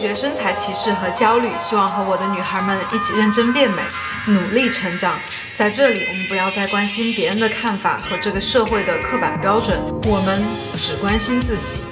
[0.00, 3.82] 绝身材歧视和焦虑，希望和我的女孩们一起认真变美，
[4.28, 5.18] 努力成长。
[5.54, 10.42] 在这里，我们不要再关心别人的看法和这个社会的刻板标准，我们
[10.78, 11.84] 只关心自己。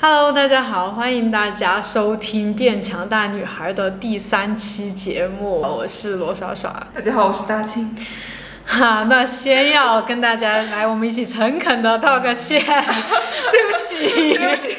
[0.00, 6.84] Hello，大家好，欢迎大家收听《变强大女孩》的第三期节目，我是罗耍耍。
[6.92, 7.96] 大家好，我是大青。
[8.70, 12.60] 哈，那先要跟大家来，我们一起诚恳的道个歉，
[13.50, 14.76] 对不起，对不起，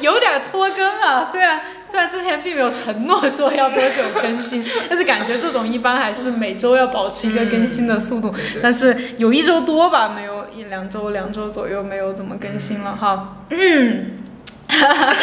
[0.00, 1.60] 有点拖更啊，虽然。
[1.88, 8.34] 虽然之前并没有承诺说要多久更新， 但是感觉这种一般还是每周要保持一个更新的速度。
[8.60, 13.36] 但是有一周多吧，没有一两周，两周左右没有怎么更新了哈。
[13.50, 14.18] 嗯，
[14.68, 15.16] 哈 哈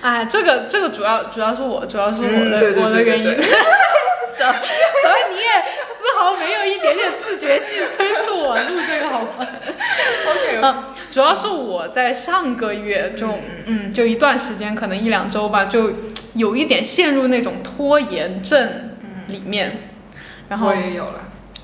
[0.00, 3.24] 哎，这个这个主要主要是我，主要是我的我的原因。
[3.24, 3.36] 所以
[5.30, 5.44] 你也
[5.84, 5.89] 丝
[6.20, 9.46] 毫没有一点点自觉性催促我录这个好吗
[10.28, 10.60] ？OK。
[11.10, 13.26] 主要是我在上个月就
[13.66, 15.92] 嗯，就一段时间，可能一两周吧，就
[16.34, 18.92] 有一点陷入那种拖延症
[19.26, 19.88] 里面。
[20.48, 21.20] 然后我也有了。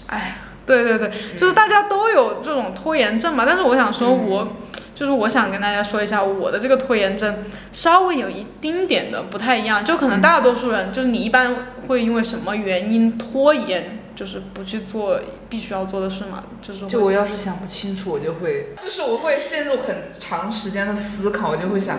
[0.08, 3.44] 哎，对对对，就是大家都有这种拖延症嘛。
[3.46, 4.56] 但是我想说，我
[4.96, 9.84] 就是我想跟大家说一下，我的这个拖延症稍微有一丁点的不太一样。
[9.84, 11.54] 就可能大多数人，就是你一般
[11.86, 14.00] 会因为什么原因拖延？
[14.16, 21.98] 就是不去做必须要做的事嘛，就是就我要是想不清楚，我就会，就是我会陷入很长时间的思考，我就会想，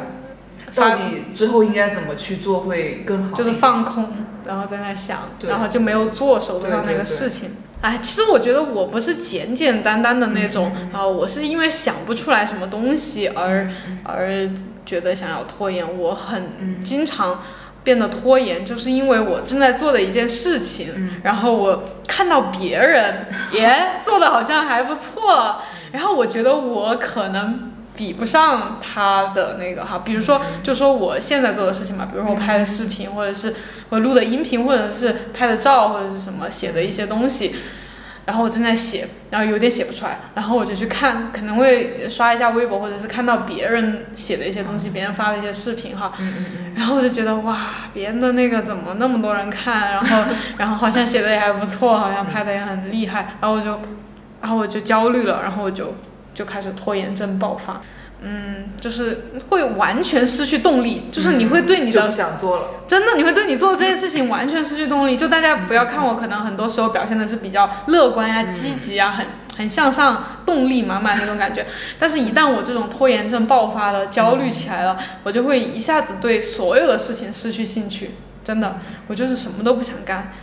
[0.74, 4.09] 到底之后应该怎么去做会更好，就是放空，
[4.46, 7.52] 然后在那想，然后就没有做手头上那个事情。
[7.82, 13.70] 哎，其实我觉得我不是简简单单的那种啊，我是因为想不出来什么东西而
[14.04, 14.50] 而
[14.84, 17.44] 觉得想要拖延，我很经常。
[17.88, 25.62] 变得拖延，就是因为我正在做的一件事情，然后我看到别人 也做的好像还不错，
[25.94, 33.56] 然后我觉得我可能比不上他的那个哈，比如说，就说我现在做的事情嘛，比如说我拍的视频，或者是
[33.88, 37.56] 我录的音频，或者是拍的照，或者是什么写的一些东西。
[38.28, 46.12] 然后我正在写，然后有点写不出来，然后我就去看，可能会刷一下微博，或者是看到别人写的一些东西，别人发的一些视频哈，
[46.76, 47.58] 然后我就觉得哇，
[47.94, 50.24] 别人的那个怎么那么多人看，然后
[50.58, 53.80] 然后好像写的也还不错，好像拍的也很厉害，然后我就，
[54.42, 55.96] 然后我就焦虑了，然后我就
[56.34, 57.82] 就开始拖延症爆发。
[58.22, 65.16] 嗯，就是会完全失去动力，就是你会对你的想做了，真的你会对你做的这件事情完全失去动力。
[65.16, 71.67] 就大家不要看我，可能很多时候表现的是比较乐观呀、积极啊，很很向上、动力满满那种感觉。
[72.00, 78.16] 但是，一旦我这种拖延症爆发了、焦虑起来了，我就会一下子对所有的事情失去兴趣。
[78.44, 80.34] 真的，我就是什么都不想干。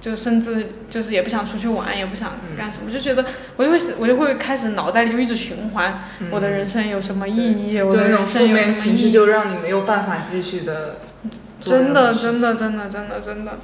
[0.00, 3.24] 就甚至就是也不想出去玩，也不想干什么，就觉得
[3.56, 7.80] 我就会我就会开始脑袋里就一直循环，我的人生有什么意义？
[7.80, 8.72] 我的人生有什么意义？
[8.72, 10.98] 情绪就让你没有办法继续的。
[11.60, 13.58] 真的，真的，真的，真的，真的。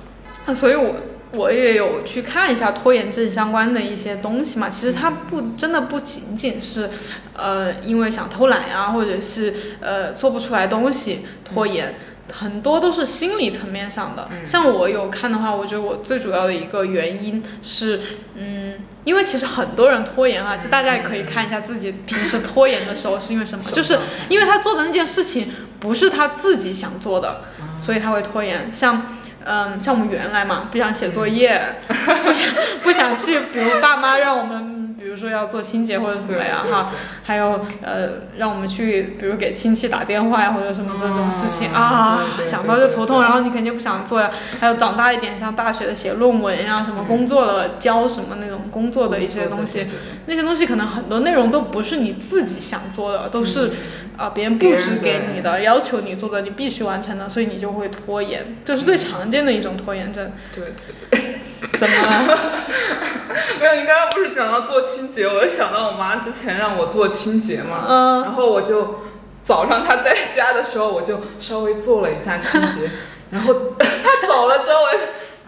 [0.47, 0.97] 那所以，我
[1.35, 4.69] 我也有去看一下拖延症相关的一些东西嘛。
[4.69, 6.91] 其实它不真的不仅仅是，
[7.37, 11.95] 呃，因为想偷懒呀，或者是呃做不出来东西拖延。
[12.33, 18.01] 很多都是心理层面上的，像我有看的话，我觉得我最主要的一个原因是，
[18.35, 18.75] 嗯，
[19.05, 23.99] 因为其实很多人拖延啊，就大家也可以看一下自己平时拖延的时候是因为什么，就是
[24.29, 25.49] 因为他做的那件事情
[25.79, 27.43] 不是他自己想做的，
[27.79, 28.73] 所以他会拖延。
[28.73, 31.77] 像，嗯，像我们原来嘛，不想写作业，
[32.25, 34.94] 不想不想去，比如爸妈让我们。
[35.15, 36.91] 比如说要做清洁或者什么呀哈，
[37.23, 44.33] 还有呃让我们去，比如给亲戚打电话呀或者什么这种事情啊，想到就头痛，然后你肯定不想做呀。
[44.59, 49.87] 还有长大一点，像大学的写论文呀，什么工作了教什么那种工作的一些东西，
[50.27, 53.71] 那些东西可能很多内容都不是你自己想做的，都是
[54.17, 60.33] 啊别人布置给你的，要求你做的，你必须完成的，所以你就会拖延，这是最常见的一种拖延症。
[60.53, 61.35] 对对对。
[61.79, 62.39] 怎么了？
[63.59, 67.87] 没有，你刚刚不是讲到做清洁，我就想到我妈之前让我做清洁嘛。
[67.89, 68.23] 嗯。
[68.23, 69.01] 然后我就
[69.43, 72.91] 早上她在家的时候，我就稍微做了一下清洁。
[73.31, 74.99] 然后她走了之后，我就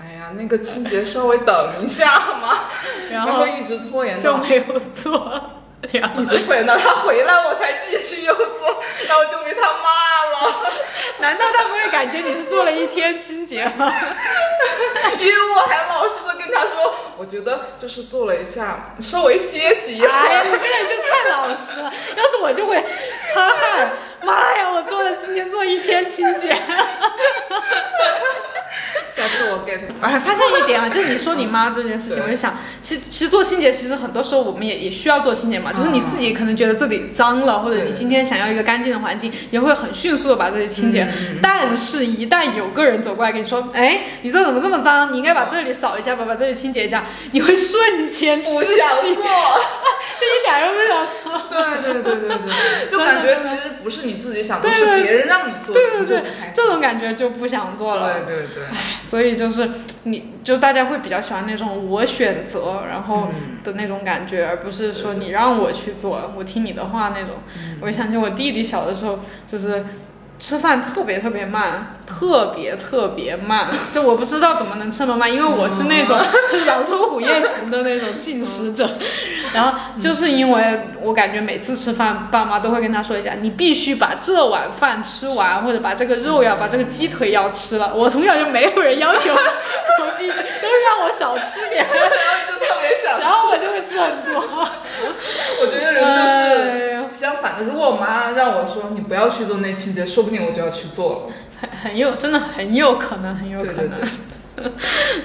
[0.00, 2.60] 哎呀，那个清洁稍微等一下嘛。
[3.10, 5.42] 然后一直拖延就没有做。
[5.92, 10.72] 一直拖延到他回来，我才继续又做，然后就被他骂了。
[11.18, 13.92] 难道他不会感觉你是做了一天清洁吗？
[15.18, 20.08] 因为我还老实的跟他说，我觉得就是做了一下，稍微歇息一下。
[20.08, 21.92] 哎呀，你这个人就太老实了。
[22.16, 22.84] 要是我就会
[23.32, 23.88] 擦汗。
[24.22, 26.54] 妈呀，我做了今天做一天清洁。
[29.06, 29.80] 下次我 get。
[30.02, 35.72] 我还发现一点啊，就是你说你妈这件事情，我就想，其实其实做清洁，其实很多时候我们也也需要做清洁嘛。
[35.76, 41.06] 就是你自己可能觉得这里脏了，或者你今天想要一个干净的环境，也会很迅速的把这里清洁。
[41.43, 45.12] 但是，一旦有个人走过来跟你说，哎，你这怎么这么脏？
[45.12, 49.25] 你应该把这里扫一下吧，把这里清洁一下，你会瞬间不想做，
[50.19, 51.43] 就一点都不想做。
[51.50, 56.22] 对对对对对， 就感觉其实不是你自己想做，是别人让你做，对对对，
[56.55, 58.20] 这种感觉就不想做了。
[58.20, 58.62] 对对对，
[59.02, 59.70] 所以就是
[60.05, 63.26] 你就大家会比较喜欢那种我选择然后
[63.64, 67.31] 的那种感觉，而不是说你让我去做，我听你的话那种。
[67.81, 69.19] 我想起我弟弟小的时候，
[69.50, 69.84] 就是
[70.38, 76.18] 吃饭特别特别慢，特别特别慢， 就我不知道怎么能吃那么慢，因为我是那种
[76.66, 78.88] 狼吞虎咽型的那种进食者。
[79.54, 87.92] 然后就是因为我感觉每次吃饭，爸妈都会跟他说一下，你必须把这碗饭吃完，或者把这个肉要把这个鸡腿要吃了。
[87.94, 92.10] 我从小就没有人要求 我必须，都是让我少吃点，然后
[92.46, 94.68] 就特别想，然后我就会吃很多。
[95.62, 101.34] 我觉得人就是相反的，如果我妈让我说你不要去做那清洁，说不定我就要去做了。
[101.58, 103.90] 很很有，真的很有可能，很有可能。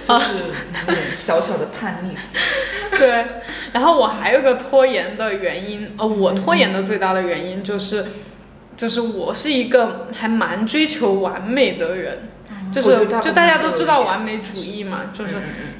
[0.02, 0.28] 就是
[0.74, 2.16] 那种小小的叛逆，
[3.00, 3.26] 对。
[3.72, 8.06] 然后我还有个拖延的原因，呃，我拖延的最大的原因就是，
[8.76, 12.30] 就是我是一个还蛮追求完美的人，
[12.72, 15.34] 就是就大家都知道完美主义嘛，就是，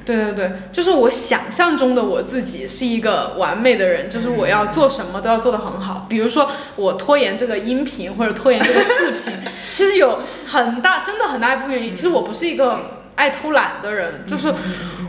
[0.04, 6.06] 对对对，就是我想象中的我自己是一个完美的人，就是我要做什么都要做得很好。
[6.08, 9.32] 比如说我拖延这个音频或者拖延这个视频，
[9.72, 12.98] 其实有很大，真的很大一部分原因，其实我不是一个。
[13.14, 14.52] 爱偷懒的人，就是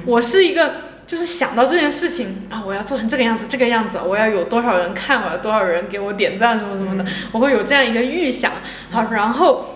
[0.06, 0.74] 我是一个，
[1.08, 8.52] 就是想到这件事情啊，我要做成这个样子，这个样子，我要有多少人看，我要多少人给我点赞，什么什么的，我会有这样一个预想。
[8.92, 9.73] 好，然后，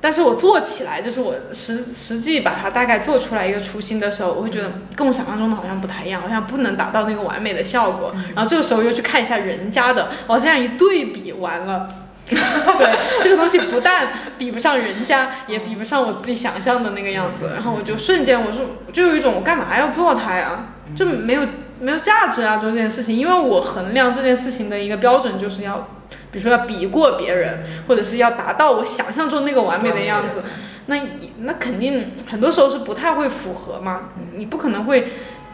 [0.00, 8.12] 但是我做起来，就是我实实际把它大概做出来一个雏形的时候，我会觉得跟我想象中的好像不太一样，好像不能达到那个完美的效果。
[8.34, 11.88] 然后这个时候又去看一下人家的，哦，这样一对比完了。
[12.30, 14.08] 对，这个东西不但
[14.38, 17.50] 比不上人家，也比不上我自己想象的那个样子。
[17.54, 20.66] 然后我就瞬间，我说，就有一种我干嘛要做它呀？
[20.96, 21.42] 就没有
[21.80, 23.16] 没有价值啊，做这件事情。
[23.16, 25.88] 因为我衡量这件事情的一个标准就是要，
[26.32, 30.42] 比如说要比过别人，或者是要达到我想象中那个完美的样子。
[30.86, 31.00] 那
[31.40, 34.10] 那肯定很多时候是不太会符合嘛。
[34.34, 35.08] 你不可能会，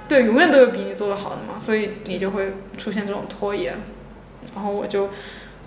[0.09, 1.59] 对，永远都有比你做的好的嘛。
[1.59, 3.75] 所以你就会出现这种拖延。
[4.55, 5.11] 然后我就。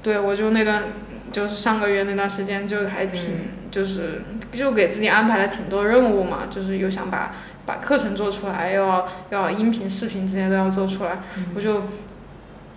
[0.02, 0.82] 对，我就那段，
[1.30, 4.22] 就是上个月那段时间，就还挺，就是
[4.54, 7.36] 就给自己安排了挺多任务嘛，就是又想把
[7.66, 11.20] 把课程做出来，又要要音频、视频这些都要做出来，
[11.54, 11.84] 我就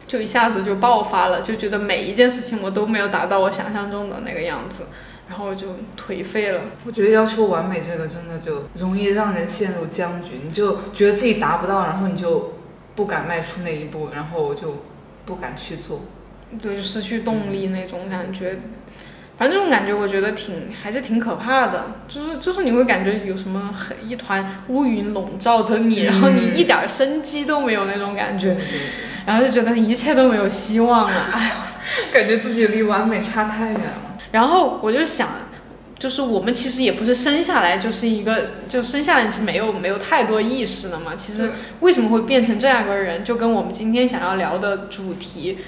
[0.06, 4.84] 就一下子就爆发了，就觉得每一件事情我都没有达到我想象中的那个样子，
[5.28, 6.60] 然后就颓废了。
[6.84, 12.54] 我觉得要求完美这个真的就容易让人陷入僵局，你就觉得自己达不到，然后你就
[12.94, 14.84] 不敢迈出那一步，然后就
[15.24, 16.02] 不敢去做。
[16.60, 18.58] 对，就失去动力那种感觉，
[19.38, 28.58] 反正这种感觉我觉得挺还是挺可怕的，就是就是你会感觉有什么很一团乌云笼罩着你，然后你一点生机都没有那种感觉，
[29.26, 34.18] 然后就觉得一切都没有希望了， 哎呦，感觉自己离完美差太远了。
[34.30, 35.28] 然后我就想，
[35.98, 41.14] 就是我们其实也不是生下来就是一个，就生下来就没有没有太多意识了嘛。
[41.16, 45.58] 其实为什么会变成这样一个人，就跟我们今天想要聊的主题。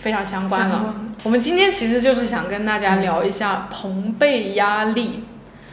[0.00, 0.94] 非常相关了。
[1.24, 5.24] 我们今天其实就是想跟大家聊一下朋辈压力。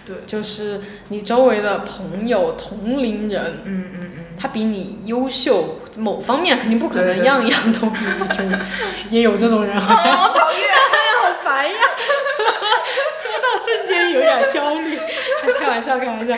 [0.06, 8.64] 对，就是你周围的朋友、同龄人，嗯嗯嗯，他比你优秀，某方面肯定不可能样样都比你优秀，
[9.10, 10.16] 也有这种人，好像。
[10.16, 10.62] 好讨厌，
[11.22, 11.76] 好烦呀！
[13.22, 14.98] 说到瞬间有点焦虑，
[15.60, 16.36] 开玩笑，开玩笑。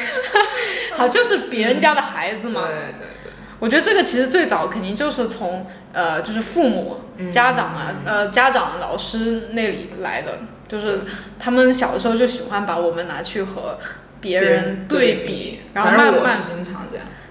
[0.95, 2.61] 好，就是别人家的孩子嘛。
[2.67, 3.31] 对对对。
[3.59, 5.65] 我觉得这个其实最早肯定就是从。
[5.91, 7.01] 呃，就是父母、
[7.31, 10.37] 家长啊，呃，家长、老师那里来的，
[10.67, 11.01] 就是
[11.39, 13.79] 他们小的时候就喜欢把我们拿去和
[14.21, 16.31] 别人对比，然后慢慢，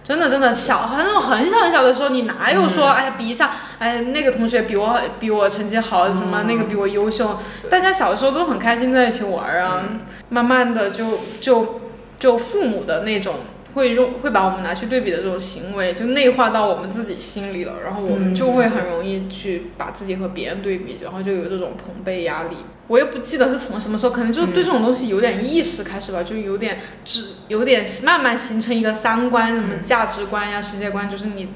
[0.09, 7.39] 真的真的小，那种很小很小的时候，你哪有说，哎呀，比一下，哎，那个同学比我比我成绩好，什么那个比我优秀，
[7.69, 9.85] 大家小的时候都很开心在一起玩啊，
[10.31, 11.81] 慢慢的就就
[12.19, 13.35] 就父母的那种。
[13.75, 22.57] 会用会把我们拿去对比的这种行为，就内化到我们自己心里了，然后我们就会很容易去把自己和别人对比，然后就有这种同辈压力。
[22.89, 31.49] 我又不记得是从什么时候，可能就是对这种东西有点意识开始吧，就有点只有点慢慢形成一个三观，什么价值观呀、世界观，就是你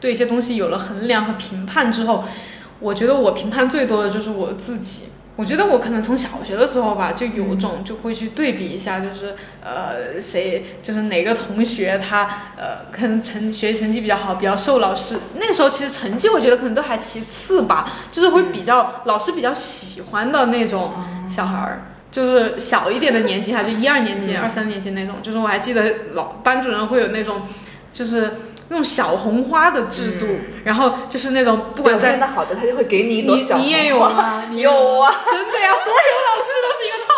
[0.00, 2.24] 对一些东西有了衡量和评判之后，
[2.80, 5.04] 我觉得我评判最多的就是我自己。
[5.38, 12.24] 我觉得我可能从小学的时候吧，就有种就会去对比一下，就是呃谁就是哪个同学他
[12.56, 20.90] 呃可能成学习成绩比较好，比较受老师那个时候其实成绩我觉得可能都还其次吧，就是会比较老师比较喜欢的那种
[21.30, 27.42] 小孩儿，就是小一点的年纪还，就一二年级、二三年级那种，就是我还记得老班主任会有那种
[27.92, 28.36] 就是。
[28.70, 30.26] 那种小红花的制度，
[30.62, 33.66] 然后就是那种不管在好的，他就会给你一朵小红花。
[33.66, 34.44] 你也有啊？
[34.54, 35.96] 有啊，真的呀，所有
[36.28, 37.17] 老师都是一个套路。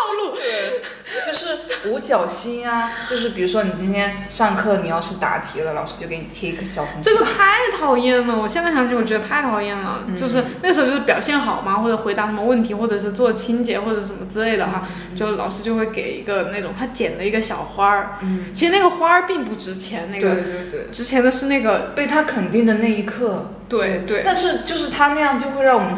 [1.31, 8.37] 就是五角星啊，就是比如说你今天上课，你要是答题了，老师就给你贴一个小红这个太讨厌了！
[8.37, 10.03] 我现在想起，我觉得太讨厌了。
[10.19, 18.17] 就是那时候就是表现好嘛，或者回答什么问题，或者是做清洁或者什么之类的哈，就老师就会给一个那种他剪的一个小花儿。
[18.21, 18.53] 嗯。
[18.53, 20.35] 其实那个花儿并不值钱，那个。
[20.35, 20.87] 对对对。
[20.91, 23.53] 值钱的是那个被他肯定的那一刻。
[23.69, 24.21] 对对。
[24.25, 25.95] 但是就是他那样就会让我们。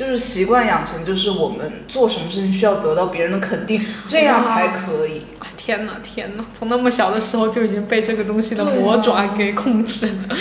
[0.00, 5.26] 就是习惯养成，就是我们做什么事情需要得到别人的肯定，这样才可以。
[5.58, 6.44] 天哪，天哪！
[6.58, 10.36] 从那么小的时候就已经被这个东西的魔爪给控制了，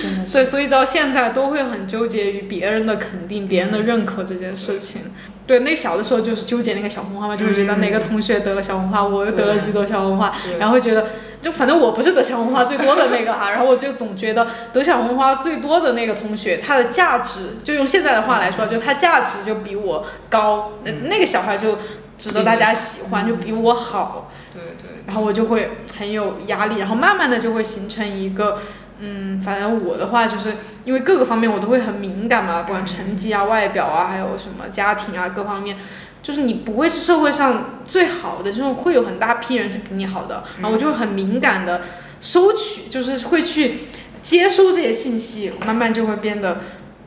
[0.00, 0.34] 真的是。
[0.34, 5.02] 对，所以到现在都会很纠结于别人的肯定、别人的认可这件事情。
[5.44, 11.08] 对，那小的时候就是纠结那个小红花嘛，就会觉得哪个同学得了小红花，我又得了几朵小红花，然后觉得。
[11.40, 21.78] 就反正我不是得小红花最多的那个哈，然后我就总觉得得小红花最多的那个同学，他的价值就用现在的话来说，就他价值就比我高，那那个小孩就
[22.18, 24.30] 值得大家喜欢，就比我好。
[24.52, 25.02] 对对。
[25.06, 28.58] 然后我就会很有压力，然后慢慢的就会形成一个，
[28.98, 35.78] 嗯，反正我的话就是因为各个方面我都会很敏感嘛，不管成绩啊、外表啊，还有什么家庭啊各方面。
[36.22, 41.82] 就是你不会是社会上最好的，就是会有很大批人是比你好的，然后我就会很敏感的
[42.20, 43.88] 收取，就是会去
[44.22, 46.60] 接收这些信息，慢慢就会变得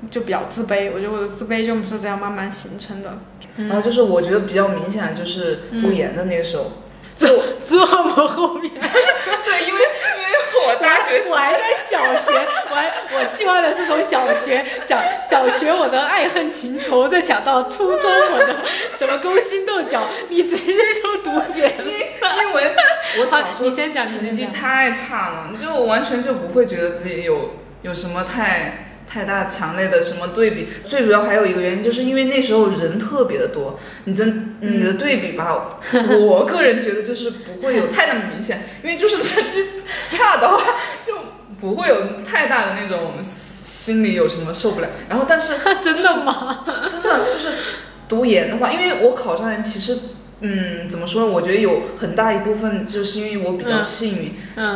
[0.09, 0.91] 就比较自卑。
[0.93, 3.19] 我觉得我的自卑就是这样慢慢形成的。
[3.55, 6.71] 然后就是我觉得比较明显的就是读研的那个时候，
[7.15, 7.27] 这
[7.67, 10.33] 这么后面， 对，因为因为。
[10.65, 12.31] 我大学，我还在小学，
[12.73, 18.55] 我我计划的是从小学讲小学我的爱恨情仇，再讲到初中我的
[18.95, 22.75] 什么勾心斗角，你直接就读原，因因为
[23.19, 28.87] 我小时候成绩太差了，你就完全就不会觉得自己有有什么太。
[29.05, 35.77] 太大强烈的什么对比，最主要还有一个原因，就是因为那时候人特别的多，你真你的对比吧，
[36.19, 39.63] 我个人觉得就是不会有太那么明显，因为就是成绩
[40.09, 40.65] 差的话，
[41.05, 41.15] 就
[41.63, 41.95] 不会有
[42.29, 44.87] 太大的那种心里有什么受不了。
[45.07, 46.65] 然后但 是真的吗？
[46.85, 47.53] 真的就是
[48.09, 49.97] 读研的话，因为我考上研，其实
[50.41, 51.31] 嗯怎么说呢？
[51.31, 54.33] 我觉得有很大一部分就是因为我比较幸运，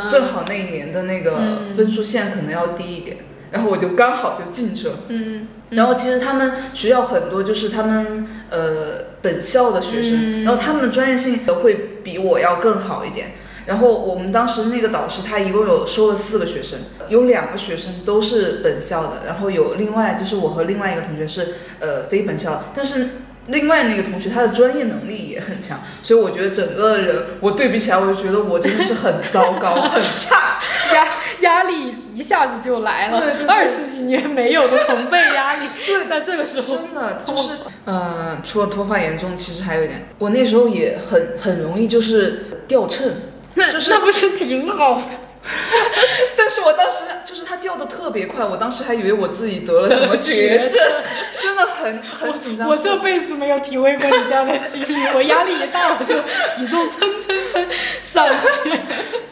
[0.10, 3.18] 正好那一年的那个分数线可能要低一点。
[3.52, 13.36] 然后我就刚好就进去了，嗯，然后其实他们学校很多就是他们呃本校的学生，然后他们的专业性都会比我要更好一点。
[13.68, 23.10] 然后我们当时那个导师他一共有收了四个学生，有两个学生都是本校的，然后有另外就是我和另外一个同学是呃非本校，但是。
[23.50, 30.60] 另外那个同学，他的专业能力也很强，所以我觉得整个人我对比起来，我就觉得我真的是很糟糕， 很差，
[30.94, 31.08] 压
[31.40, 36.68] 压力一下子就来了，二十几年没有的同辈压力， 对，在这个时候。
[36.68, 37.52] 真的就是，
[37.86, 43.10] 呃，除了脱发严重，其实还有一点，我那时候也很很容易就是掉秤，
[43.58, 45.04] 那那不是挺好的。
[46.36, 50.78] 但是我当时就是它掉的特别快，我当时还以为我自己得了什么绝症，
[51.42, 52.68] 真的很很紧张。
[52.68, 56.16] 我这辈子没有体会过你这样的经历，我压力一大我就
[56.56, 57.66] 体重蹭蹭蹭
[58.04, 58.28] 上
[58.64, 58.72] 去，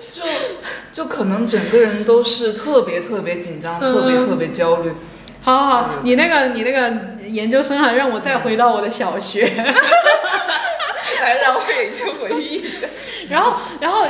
[0.09, 0.23] 就
[0.93, 4.93] 就可能整个人都是特别特别紧张，特别特别焦虑。
[5.43, 6.93] 好好好，你那个你那个
[7.27, 9.43] 研究生啊，让我再回到我的小学，
[11.21, 12.87] 来让我也去回忆一下，
[13.29, 14.05] 然后然后。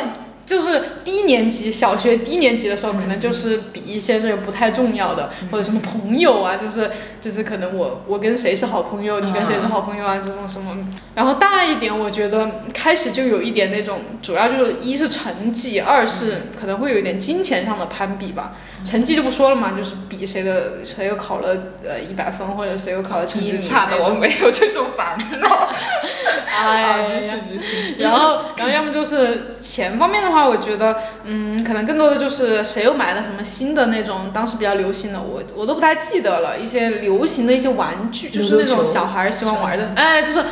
[0.45, 6.91] 就是低年级，小学低年级的时候，可能就是比一些这个不太重要的，或者什么朋友啊，就是
[7.25, 10.77] 就是可能我我跟谁是好朋友，你跟谁是好朋友啊，这种什么。
[11.15, 18.57] 然后大一点，我觉得开始就有一点那种，主要就是一是成绩，二是可能会有一点金钱上的攀比吧。
[18.85, 25.69] 成绩就不说了嘛，就是比谁的谁又考了呃一百分，或者谁又考了第一名差的，我没有这种烦恼。
[26.55, 27.95] 哎，真是真是。
[27.97, 36.59] 然后然后要么就是钱方面的话，我觉得嗯，可能更多的就是谁又买了什么新的那种当时比较流行的，我我都不太记得了。
[36.59, 40.43] 一些流行的一些玩具，就是那种小孩喜欢玩的，哎，就是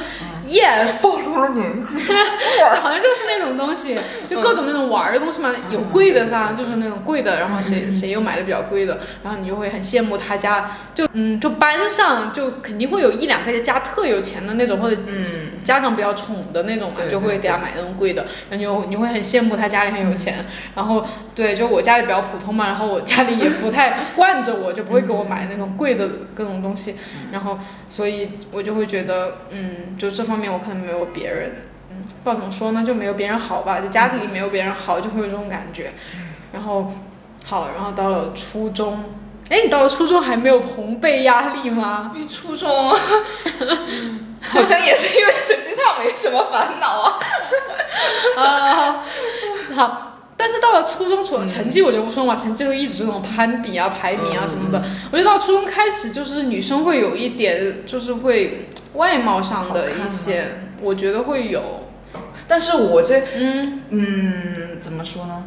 [0.45, 3.97] Yes，暴露了年纪，就好像就是那种东西，
[4.29, 14.97] 就各种那种玩的东西嘛，有贵的噻，就是那种贵的，然后谁谁又买的比较贵的，然后你就会很羡慕他家，就嗯，就班上就肯定会有一两个家特有钱的那种，或者
[15.63, 20.43] 家长比较宠的那种嘛，就会给他买那种贵的，然后就你会很羡慕他家里很有钱，
[20.75, 26.95] 然后对，就我家里比较普通嘛，然后我家里也不太惯着我，就不会给我买那种贵的各种东西，
[27.31, 27.57] 然后
[27.87, 35.93] 所以我就会觉得，嗯，就这方面我可能没有别人，嗯，不知道怎么说呢，就没有别人好吧，就家庭里没有别人好，就会有这种感觉。
[36.51, 36.91] 然后，
[37.45, 39.03] 好，然后到了初中，
[39.49, 42.11] 哎，你到了初中还没有同辈压力吗？
[42.15, 42.69] 你初中，
[44.41, 47.19] 好像也是因为成绩差没什么烦恼啊。
[48.37, 49.03] 啊，
[49.75, 50.09] 好。
[50.35, 54.83] 但是到了初中，除了成绩我就不说嘛，成绩就一直这种攀比啊、排名啊什么的。
[55.11, 61.83] 我觉得到初中开始，就是女生会有一点，就是会外貌上的一些，我觉得会有。
[62.47, 65.45] 但是我这，嗯嗯，怎么说呢？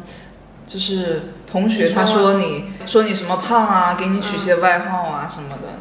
[0.65, 5.79] 就是同学他说你说你什么胖啊，给你取些外号啊什么的，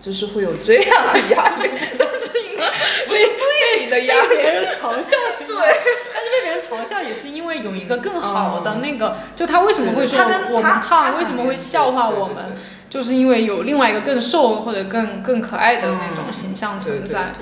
[0.00, 1.70] 就是会有这样的压力。
[1.98, 2.70] 但是应该
[3.06, 5.16] 不是对你的压力，别人嘲笑。
[5.46, 5.56] 对。
[5.56, 10.18] 但是别人嘲笑也是因为有一个更好的那个，就他为什么会说
[10.50, 12.56] 我们胖，为什么会笑话我们，
[12.90, 17.32] 就是因为有另外一个更瘦或者更更可爱的那种形象存在，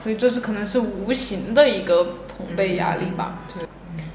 [0.00, 3.38] 所以这是可能是无形的一个捧背压力吧。
[3.52, 3.66] 对，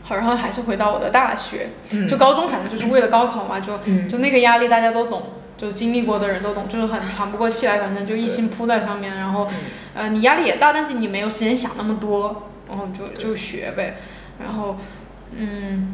[0.02, 1.70] 好，然后还是回到我的大学，
[2.10, 5.24] 就高中反正就是为了高考嘛，就就那个压力大家都懂，
[5.58, 9.48] 就经历过的人都懂，就是很喘不过气来，反正就一心扑在上面，然后
[9.94, 13.98] 呃你压力也大，但是你没有时间想那么多，然后就就学呗。
[14.44, 14.78] 然后，
[15.38, 15.94] 嗯，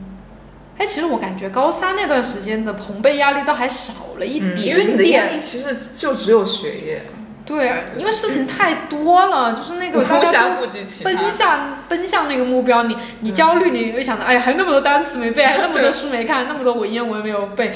[0.80, 7.04] 哎，其实我感觉高三那段时间的朋辈压力倒还少了一点点，因为你的压力其实就只有学业。
[7.46, 10.68] 对，因为事情太多了，就是那个大家都
[11.04, 17.76] 奔向奔向那个目标，你你焦虑，你会想着，哎呀，还有那么多单词没背，还有那么多书没看，那么多文言文没有背，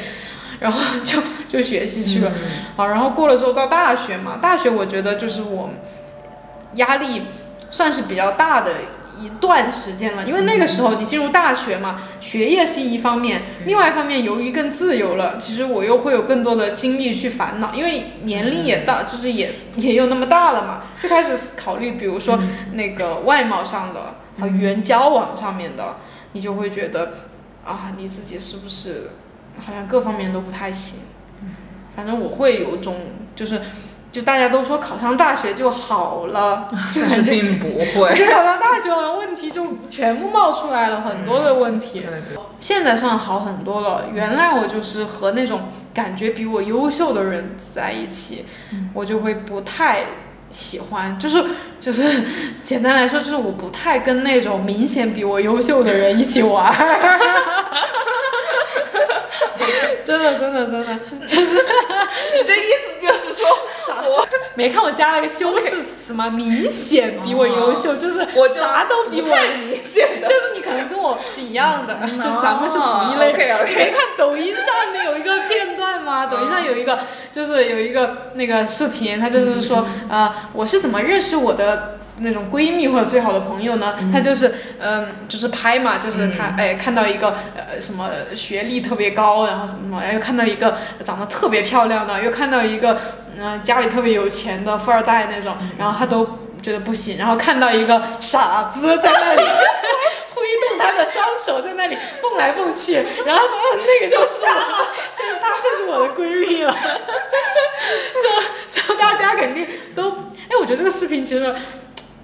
[0.59, 1.19] 然后就
[1.49, 2.31] 就学习去了。
[2.77, 5.71] 好，然后过了之后到大学嘛，大学我觉得就是我
[6.75, 7.23] 压力
[7.69, 8.71] 算是比较大的。
[9.19, 22.39] 一段时间了，因为那个时候你进入大学嘛，学业是一方面，另外一方面由于更自由了，其实我又会有更多的精力去烦恼，因为年龄也大，就是也也有那么大了嘛，就开始考虑，比如说
[22.73, 25.97] 那个外貌上的和语言交往上面的，
[26.33, 27.13] 你就会觉得
[27.65, 29.11] 啊，你自己是不是
[29.65, 30.99] 好像各方面都不太行？
[31.95, 32.95] 反正我会有种
[33.35, 33.61] 就是。
[34.13, 38.09] 就大家都说考上大学就好了， 就是并不会。
[38.31, 41.99] 考上大学完问题就全部冒出来了，很多的问题。
[41.99, 42.37] 对对。
[42.59, 44.05] 现在算好很多了。
[44.13, 45.61] 原来我就是和那种
[45.93, 48.45] 感觉比我优秀的人在一起，
[48.93, 50.01] 我就会不太
[50.51, 51.17] 喜欢。
[51.17, 51.43] 就是
[51.79, 52.23] 就是
[52.61, 56.71] 简单来说，就是我不太跟那种明显比我优秀的人一起玩。
[60.03, 61.45] 真的真的真的，就是
[62.35, 63.47] 你这意思就是说，
[64.09, 66.29] 我没看我加了个修饰词吗？
[66.29, 69.27] 明显比我优秀，就是我啥都比我
[69.59, 73.33] 明显的，就是你可能跟我是一样的，就咱们是同一类。
[73.33, 76.27] 没看抖音上面有一个片段吗？
[76.27, 76.99] 抖音上有一个，
[77.31, 81.99] 就是有一个那个视频，他就是说，呃，我是怎么认识我的。
[82.19, 92.99] 那种闺蜜或者最好的朋友呢，她就是，嗯，就是拍嘛，就是她，哎，看到一个呃什么学历特别高，然后什么什么，又看到一个长得特别漂亮的，又看到一个
[93.37, 99.41] 嗯家里特别有钱的富二代那种，然后她都觉得不行，然后看到一个傻子在那里
[100.35, 102.93] 挥动他的双手在那里蹦来蹦去，
[103.25, 106.73] 然后说那个就是我，就是她，就是我的闺蜜了，
[108.71, 110.11] 就就大家肯定都，
[110.49, 111.55] 哎，我觉得这个视频其实。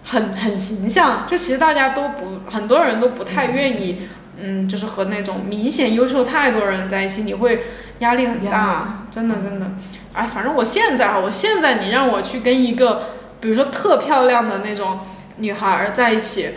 [0.09, 7.63] 很很形象，就其实大家都不，很多人都不太愿意，嗯，就是和那种明显优秀太多人在一起，你会
[7.99, 9.65] 压力很大，真的真的。
[10.13, 13.03] 哎，反正我现在哈，我现在你让我去跟一个，
[13.39, 14.99] 比如说特漂亮的那种。
[15.39, 16.49] 女孩在一起，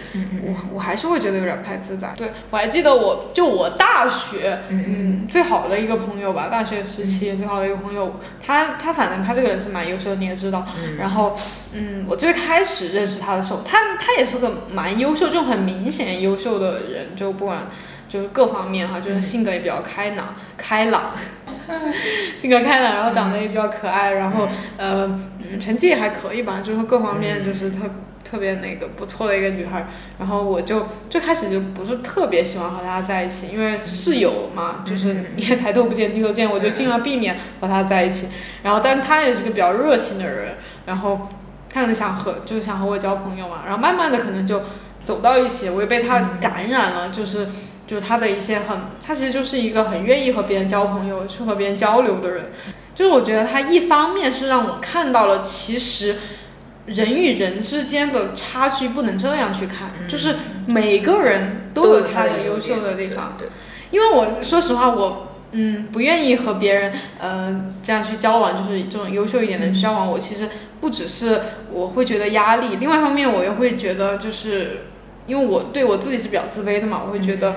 [0.43, 2.13] 我我还是会觉得有点不太自在。
[2.17, 10.67] 对我还记得，我就我大学，嗯，最好的一个朋友吧，大学时期最好的一个朋友，他他反正他这个人是蛮优秀的，你也知道。
[10.99, 11.37] 然后，
[11.73, 17.59] 嗯，我最开始认识他的时候，他他也是个蛮优秀，就很明显优秀的人，就不管
[18.09, 21.13] 就是各方面哈，就是性格也比较开朗，开朗，
[22.37, 27.79] 性格开朗，然后长得也比较可爱，然后呃，嗯，成绩也还可以吧，就是各方面就是特。
[28.33, 29.87] 特别那个不错的一个女孩，
[30.19, 38.29] 然后我就最开始就不是特别喜欢和她在一起，因为室友嘛，就是你也抬头不见低头见，我就尽量避免和她在一起。
[38.63, 40.55] 然后，但她也是个比较热情的人，
[40.87, 41.29] 然后
[41.69, 44.63] 她可能想和就是想和我交朋友嘛，然后慢慢的可能就
[45.05, 47.49] 走到一起，我也被她感染了，就是
[47.87, 52.51] 就是她的一些很，她其实就是一个很愿意和别人交朋友、去和别人交流的人，
[52.95, 56.17] 就是我觉得她一方面是让我看到了其实
[56.87, 63.37] 人与人之间的差距不能这样去看，就是每个人都有他的优秀的地方，
[63.91, 65.29] 因为我说实话我。
[65.55, 70.11] 嗯，不愿意和别人，呃，这样去交往，就是这种优秀一点的交往。
[70.11, 70.49] 我其实
[70.81, 74.87] 不只是我会觉得压力，另外一方面我又会觉得，就是
[75.27, 77.57] 因为我对我自己是比较自卑的嘛，我会觉得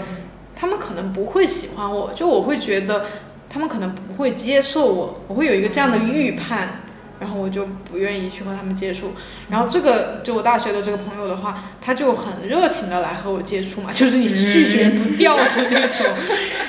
[0.54, 3.06] 他们可能不会喜欢我，就我会觉得
[3.50, 6.82] 他们可能不会接受我，我会有一个这样的预判。
[7.20, 9.14] 然后我就不愿意去和他们接触，
[9.50, 16.06] 然后这个就我大学的这个朋友的话，他就很热情的来和我接触嘛， 就是你拒绝不掉的那种。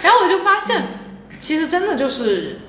[0.02, 0.82] 然后我就发现，
[1.38, 2.60] 其实真的就是，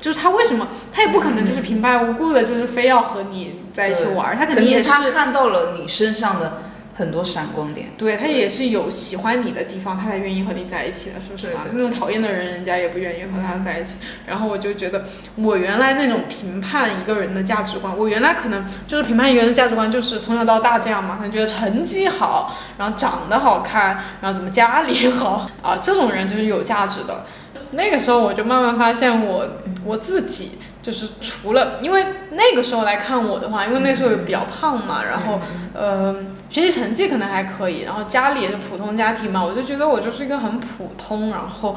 [0.00, 6.62] 就是他为什么他也不可能就是平白无故的，就是非要和你在一起玩，他肯定也是看到了你身上的。
[6.98, 11.60] 很多闪光点，对他也是有喜欢你的地方，他才愿意和你在一起的，是不是嘛？
[11.72, 13.98] 那种讨厌的人，人家也不愿意和他在一起。
[14.26, 15.04] 然后我就觉得，
[15.36, 27.26] 我原来那种评判一个人的价值观，我原来可能就是评判一个人的价值观，就是从小到大这样嘛，他觉得成绩好，然后长得好看，然后怎么家里好啊，这种人就是有价值的。
[27.70, 29.48] 那个时候我就慢慢发现，我
[29.84, 30.58] 我自己。
[30.80, 35.40] 就是除了，因为那个时候来看我的话，因为那时候也比较胖嘛，然后，
[35.74, 36.14] 呃，
[36.48, 41.76] 学习成绩可能还可以，然后家里也是普通家庭嘛，我就觉得我就是一个很普通，然后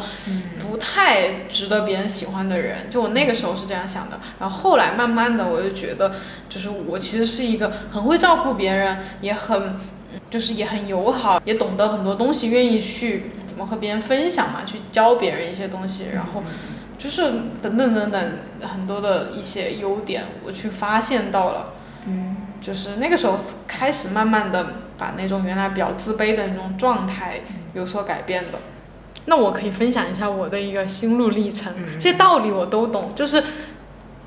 [0.62, 4.20] 不太值得别人喜欢的人，就我那个时候是这样想的。
[4.40, 6.14] 然后后来慢慢的，我就觉得，
[6.48, 9.78] 就是我其实是一个很会照顾别人，也很，
[10.30, 16.44] 就是也很友好，也懂得很多东西，愿意去怎么和别人分享嘛，去教别人一些东西，然后。
[17.02, 17.32] 就是
[17.64, 21.74] 等等等等很多的一些优点，我去发现到了，
[22.06, 24.68] 嗯，就是那个时候开始慢慢的
[25.00, 27.42] 把那种原来比较自卑的那种状态
[27.74, 28.60] 有所改变的。
[29.26, 33.44] 那我可以分享一下我的一个心路历程，这些道理我都懂，就是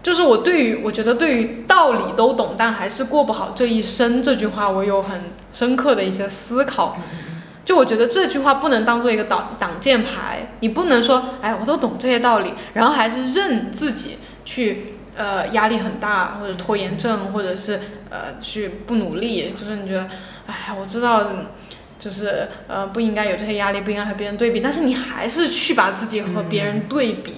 [0.02, 5.20] 就是我对于我觉得对于道理都懂，但还是过不好这一生这句话，我有很
[5.52, 6.96] 深刻的一些思考。
[7.64, 20.08] 就我觉得这句话不能当做一个挡挡箭牌，你不能说，哎，我都懂这些道理，然后还是任自己去，呃，压力很大，或者拖延症，或者是呃，去不努力，就是你觉得，
[20.46, 21.24] 哎，我知道，
[21.98, 27.34] 就是呃，不应该有这些压力，不应该和别人对比，但是你还是去把自己和别人对比，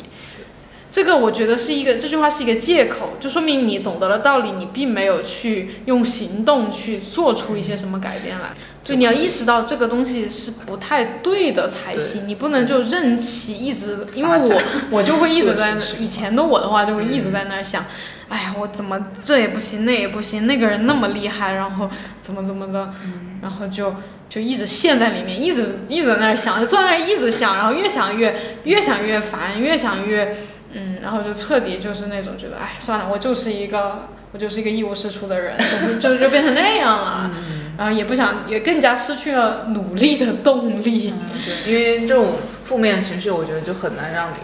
[0.96, 8.46] 这个我觉得是一个，这句话是一个借口，就说明你懂得了道理，你并没有去用行动去做出一些什么改变来。
[8.82, 17.85] 就你要意识到这个东西是不太对的才行，你不能就任其一直，因为我我就会一直在 以前的我的话就会一直在那儿想，
[18.30, 21.90] 哎呀，我怎么这也不行那也不行，那个人那么厉害，然后
[22.22, 22.94] 怎么怎么的，
[23.42, 23.96] 然后就
[24.30, 30.35] 就一直陷在里面，一直一直在那儿想，就坐在那儿一直想，然后越想越越想越烦，越想越
[30.76, 37.30] 嗯，然后就彻底就是那种觉得，哎，算了，我就是一个我就是一个一无是处的人，就是就就变成那样了。
[37.78, 41.12] 然后也不想，也更加失去了努力的动力。
[41.44, 42.32] 对，因为这种
[42.64, 44.38] 负面情绪，我觉得就很难让你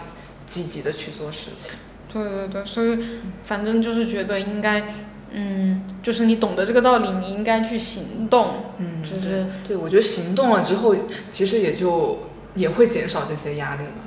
[0.45, 1.73] 积极的去做事情。
[2.11, 2.99] 对对对，所以
[3.43, 4.83] 反正就是觉得应该，
[5.31, 8.65] 嗯，就是你懂得这个道理，你应该去行动。
[8.77, 10.95] 嗯，就是对，我觉得行动了之后，
[11.31, 14.03] 其实也就也会减少这些压力嘛。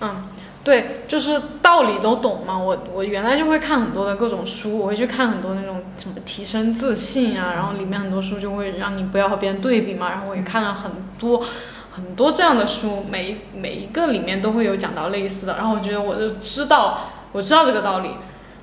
[0.00, 0.28] 嗯。
[0.66, 2.58] 对，就是道理都懂嘛。
[2.58, 10.10] 我我原来就会看很多的各种书，我会去看很多那种什么提升自信啊，然后里面很多书就会让你不要和别人对比嘛。
[10.10, 11.44] 然后我也看了很多
[11.92, 15.54] 很多这样的书，每每一个里面都会有讲到类似的。
[15.56, 18.10] 然后我觉得我就知道，我知道这个道理，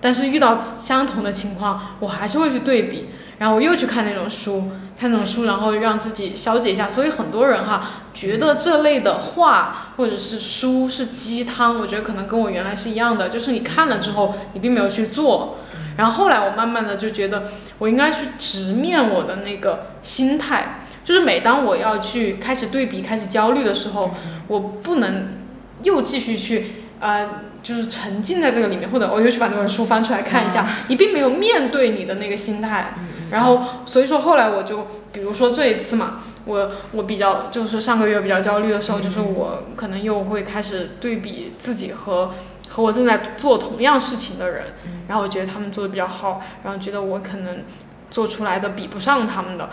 [0.02, 3.06] 但是遇到相同的情况，我还是会去对比。
[3.44, 6.90] 然后我又去看那种书，看那种书，然后让自己消解一下。
[6.90, 15.58] 所以很多人哈觉得这类的话或者是书是鸡汤，我觉得可能跟我原来是一样的，就是你看了之后你并没有去做。
[15.98, 24.12] 然后后来我慢慢的就觉得我应该去直面我的那个心态，就是每当我要去开始对比、开始焦虑的时候，
[24.48, 25.34] 我不能
[25.82, 27.30] 又继续去呃。
[27.64, 32.94] 就是沉浸在这个里面，或者我又去把那本书翻出来看一下，你并没有面对你的那个心态，
[33.32, 42.32] 然后所以说后来我就，比如说这一次嘛，我我比较就是上个月比较焦虑的时候，就是我可能又会开始对比自己和
[42.70, 44.64] 和我正在做同样事情的人，
[45.08, 47.64] 然后我觉得他们做的比较好，然后觉得我可能
[48.10, 49.70] 做出来的比不上他们的，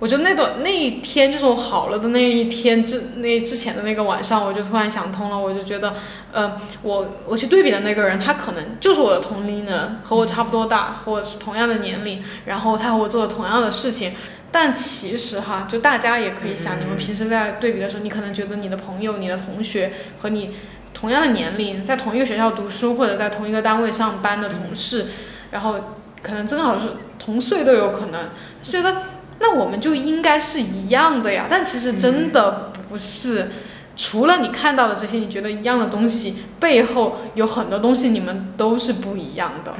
[0.00, 5.94] 我就那段那一天，就是我好了的那一天之那之前的那个晚上，我就突然想通了，我就觉得，
[6.32, 14.12] 呃，我我去对比的那个人，他可能就是我的同龄人，和我差不多大，和我是同样的年龄，然后他和我做了同样的事情，
[14.50, 20.50] 但其实哈，就大家也可以想，你们平时在对比的时候，你可能觉得你的朋友、你的同学和你
[20.92, 25.06] 同样的年龄，在同一个学校读书或者在同一个单位上班的同事，
[25.52, 25.76] 然后
[26.20, 28.24] 可能正好是同岁都有可能，
[28.60, 29.13] 就觉得。
[29.46, 33.50] 那我们就应该是一样的呀，但其实真的不是。
[33.94, 39.74] 除了你看到的这些你觉得一样的东西，背后有很多东西你们都是不一样的。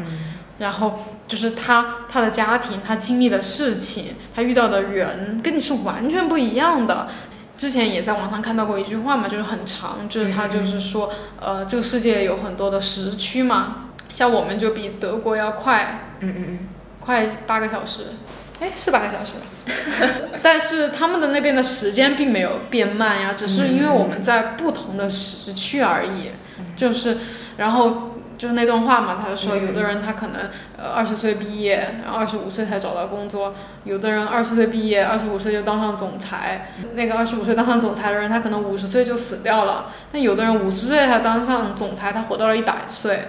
[0.59, 7.09] 然后就是他他的家庭，他经历的事情，他遇到的人，跟你是完全不一样的。
[7.57, 16.59] 之前也在网上看到过一句话嘛，就是很长，就是他就是说，呃，这个世界有很多的时区嘛，像我们就比德国要快，嗯嗯嗯，
[17.01, 18.09] 快八个小时。
[18.61, 19.33] 哎，是八个小时，
[20.43, 26.33] 但是他们的那边的时间并没有变慢呀，只是因为我们在不同的时区而已。
[26.77, 27.19] 就是，
[27.57, 36.73] 然后就是那段话嘛，他就说，有的人他可能呃二十岁毕业，然后二十五岁才找到工作；有的人二十岁毕业，二十五岁就当上总裁。
[36.95, 39.93] 那个二十五岁当上总裁的人，他可能五十岁就死掉了。
[40.13, 43.29] 那有的人五十岁才当上总裁，他活到了一百岁。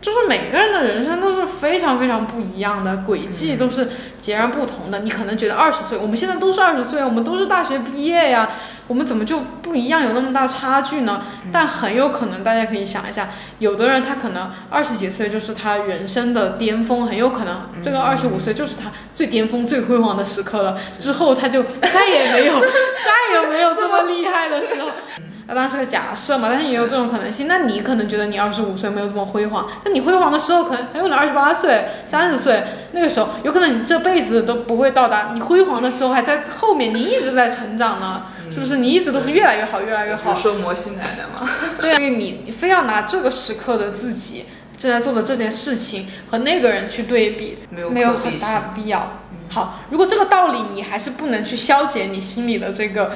[0.00, 3.88] 就是每个人的人生都是非常非常不一样的，轨迹都是
[4.20, 5.00] 截然不同的。
[5.00, 8.50] 你可能觉得二十岁，我们现在都是二十岁，我们都是大学毕业呀，
[8.86, 11.22] 我们怎么就不一样，有那么大差距呢？
[11.52, 24.90] 但很有可能，大家可以想一下，有的人他可能二十几岁就是他人生的巅峰，很有可能这个二十五岁就是他最巅峰、最辉煌的时刻了，之后他就再也没有、 再也没有这么厉害的时候。
[25.48, 27.48] 那当然是个假设嘛，但是也有这种可能性。
[27.48, 35.30] 那你可能觉得你二十五岁没有这么辉煌，但你辉煌的时候可能很有可能二十八岁、三十岁，那个时候有可能你这辈子都不会到达。
[35.32, 38.76] 你辉煌的时候还在后面，你一直在成长呢，是不是？
[38.76, 40.34] 你一直都是越来越好，越来越好。
[40.34, 41.50] 说摩西奶奶吗？
[41.80, 44.44] 对啊，因为你你非要拿这个时刻的自己
[44.76, 49.12] 正在做的这件事情和那个人去对比，没有很大的必要。
[49.48, 53.12] 好，如果这个道理你还是不能去消解你心里的这个。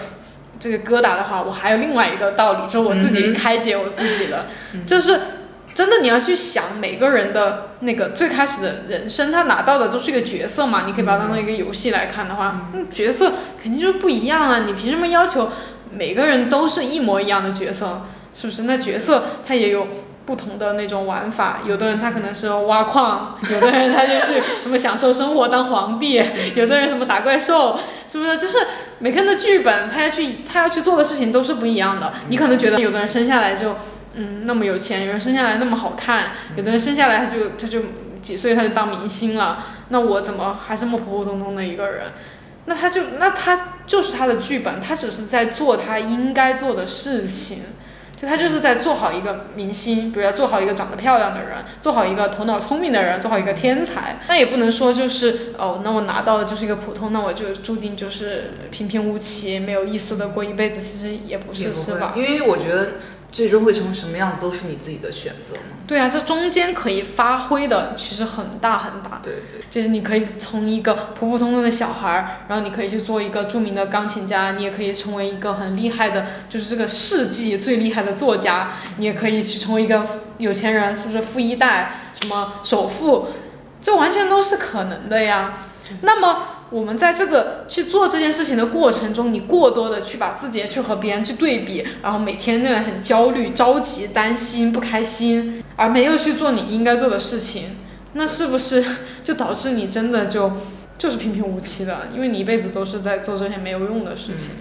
[0.63, 4.47] 这个疙瘩的话，我还有另外一个道理，就是我自己开解我自己的，
[4.87, 5.19] 就是
[5.75, 15.51] 真的你要去想每个人的那个最开始的人生，他拿到的都是一个角色嘛，你可以把它当成一个游戏来看的话，那角色肯定就是不一样啊，你凭什么要求
[15.91, 18.03] 每个人都是一模一样的角色？
[18.33, 18.63] 是不是？
[18.63, 19.89] 那角色他也有。
[20.25, 26.23] 不同的那种玩法，有的人他可能是挖矿，有的人他就是什么享受生活当皇帝，
[26.55, 27.77] 有的人什么打怪兽，
[28.09, 28.39] 是不是？
[28.39, 28.59] 就是
[29.03, 32.13] 每个人的剧本，他要去他要去做的事情都是不一样的。
[32.29, 33.77] 你可能觉得有的人生下来就
[34.15, 37.81] 嗯那么有钱，有人生下来那么好看，有的人生下来他就他就
[38.21, 42.13] 几岁他就当明星了，那我怎么还是那么普普通通的一个人？
[42.67, 47.59] 那他就那他就是他的剧本，他只是在做他应该做的事情。
[48.23, 54.21] 他就是在做好一个明星，比如要做好一个长得漂亮的人，做好一个头脑聪明的人，做好一个天才。
[54.29, 60.81] 那也不能说就是哦，那我拿到的就是一个普通，那我就注定就是平平无奇，没有意思的过一辈子。
[60.81, 62.15] 其实也不是，是吧？
[62.17, 62.93] 因为我觉得。
[63.33, 65.63] 最终会成什么样子，都是你自己的选择嘛。
[65.87, 69.21] 对啊，这中间可以发挥的其实很大很大。
[69.23, 69.63] 对对。
[69.71, 83.29] 就是你可以从一个普普通通的小孩儿，然后你可以去做一个著名的钢琴家，你也可以成为一个很厉害的，就是这个世纪最厉害的作家，你也可以去成为一个有钱人，是不是富一代，什么首富，
[83.81, 85.55] 这完全都是可能的呀。
[86.01, 86.49] 那么。
[86.73, 97.77] 我们在这个去做这件事情的过程中，你过多的去把自己去和别人去对比，然后每天那样很焦虑、着急、担心、不开心，而没有去做你应该做的事情，
[98.15, 98.83] 那是不是
[99.23, 100.51] 就导致你真的就
[100.97, 102.09] 就是平平无奇的？
[102.15, 104.55] 因为你一辈子都是在做这些没有用的事情，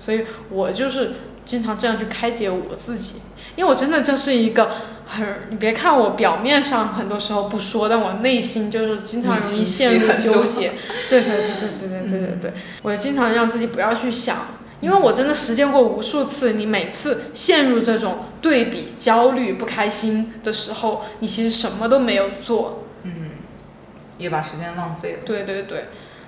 [0.00, 1.12] 所以我就是
[1.44, 3.20] 经常这样去开解我自己。
[3.54, 4.72] 因为我真的就是一个
[5.06, 10.72] 很，你别看我表面上很多时候不说，但我内心就是经常容易陷入纠结。
[11.08, 14.36] 对对对对对对对对对，我经常让自己不要去想，
[14.80, 16.54] 因为我真的实践过无数次。
[16.54, 22.84] 你每次陷入这种对比、焦虑、不开心的时候，你其实什么都没有做。
[23.02, 23.30] 嗯，
[24.18, 25.18] 也把时间浪费了。
[25.24, 25.86] 对对对。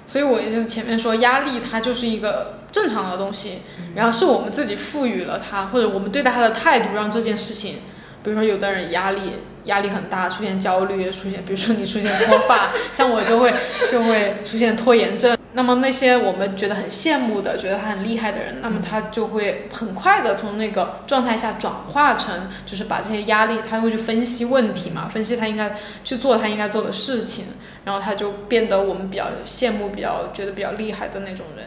[0.08, 3.62] 所以，我也就是前面说，压力它就是一个正常的东西，
[3.96, 7.78] 然后是我们自己赋予了它，或者我们对待它的态度，让这件事情，
[8.26, 9.20] 比如说有的人压力
[9.66, 13.54] 压力很大，出现焦虑，出现，比如说你出现脱发， 像我就会
[13.88, 15.38] 就会出现拖延症。
[15.52, 27.44] 那么那些我们觉得很羡慕的、觉得他很厉害的人，那么他就会很快的从那个状态下转化成，就是把这些压力，他会去分析问题嘛，分析他应该去做他应该做的事情，
[27.84, 31.66] 然后他就变得我们比较羡慕、比较觉得比较厉害的那种人。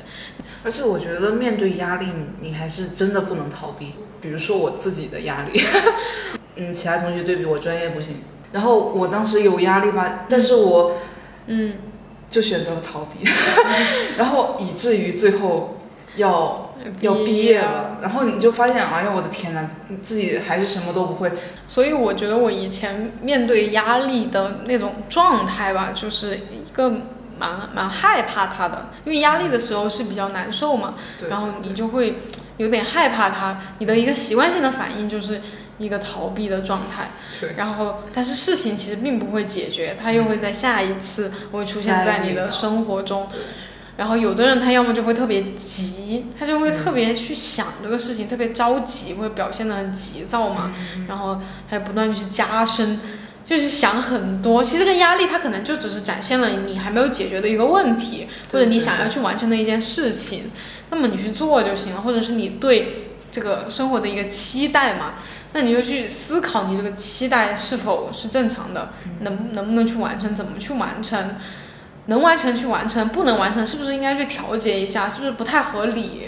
[0.61, 2.07] 而且我觉得面对压力，
[2.41, 3.93] 你还是真的不能逃避。
[4.21, 5.63] 比如说我自己的压力，
[6.59, 8.17] 嗯，其他同学对比我专业不行，
[8.51, 10.97] 然后我当时有压力吧，但是我，
[11.47, 11.73] 嗯。
[12.29, 13.27] 就选择了逃避，
[14.19, 15.79] 然后以至于最后
[16.15, 19.67] 要要毕业了，然后你就发现，哎呀，我的天呐，
[19.99, 21.31] 自己还是什么都不会。
[21.65, 26.91] 所以我觉得我以前面对压力的那种状态吧，就是一个
[27.39, 30.93] 蛮蛮害怕它的，因为压力的时候是比较难受嘛，
[31.31, 32.19] 然后你就会
[32.57, 35.41] 有点害怕它，你的一个习惯性的反应就是。
[35.79, 37.09] 一个逃避的状态，
[37.57, 43.27] 然后但是事情其实并不会解决，它又会在下一次会出现在你的生活中。
[43.97, 50.73] 然后有的人他要么就会特别急，他就会特别去想这个事情，特别着急，会表现的很急躁嘛。
[51.09, 52.97] 然后还不断去加深，
[53.45, 54.63] 就是想很多。
[54.63, 60.51] 其实这个压力它可能就只是展现了你还没有解决的一个问题，或者你想要去完成的一件事情。
[60.91, 65.15] 那么你去做就行了，或者是你对这个生活的一个期待嘛。
[65.53, 68.89] 那你就去思考，你这个期待是否是正常的，
[69.21, 71.35] 能能不能去完成，怎么去完成，
[72.05, 76.27] 能完成去完成，不能完成是不是应该去调节一下，是不是不太合理？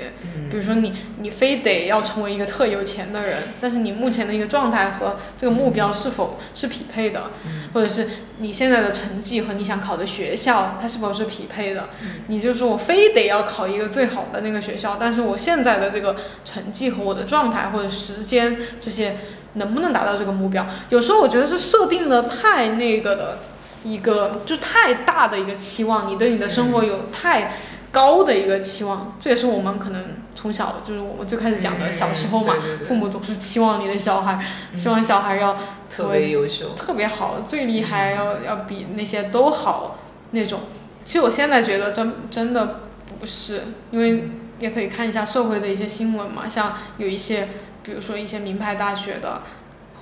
[0.52, 7.32] 比如说你你非得要成为一个特有钱的人，但是你目前的一个状态和这个目标是否是匹配的，
[7.74, 8.10] 或者是
[8.40, 11.90] 你现在的成绩和你想考的学校它是否是匹配的？
[12.28, 19.18] 你就说我非得要考一个最好的那个学校，但是我现在的这个成绩和我的状态或者时间这些
[19.54, 20.68] 能不能达到这个目标？
[20.90, 23.40] 有时候我觉得是设定的太那个的
[23.84, 27.54] 一个就太大的一个期望，你对你的生活有太。
[27.94, 30.02] 高的一个期望，这也是我们可能
[30.34, 32.56] 从小就是我们最开始讲的小时候嘛，
[32.88, 35.58] 父母总是期望你的小孩，希望小孩要
[35.90, 40.00] 特别优秀、特别好、最厉害，要要比那些都好
[40.32, 40.62] 那种。
[41.04, 42.82] 其实我现在觉得真真的
[43.20, 47.50] 不是，因为也可以看一下社会的一些新闻嘛，像有一些，
[47.84, 49.42] 比如说一些名牌大学的，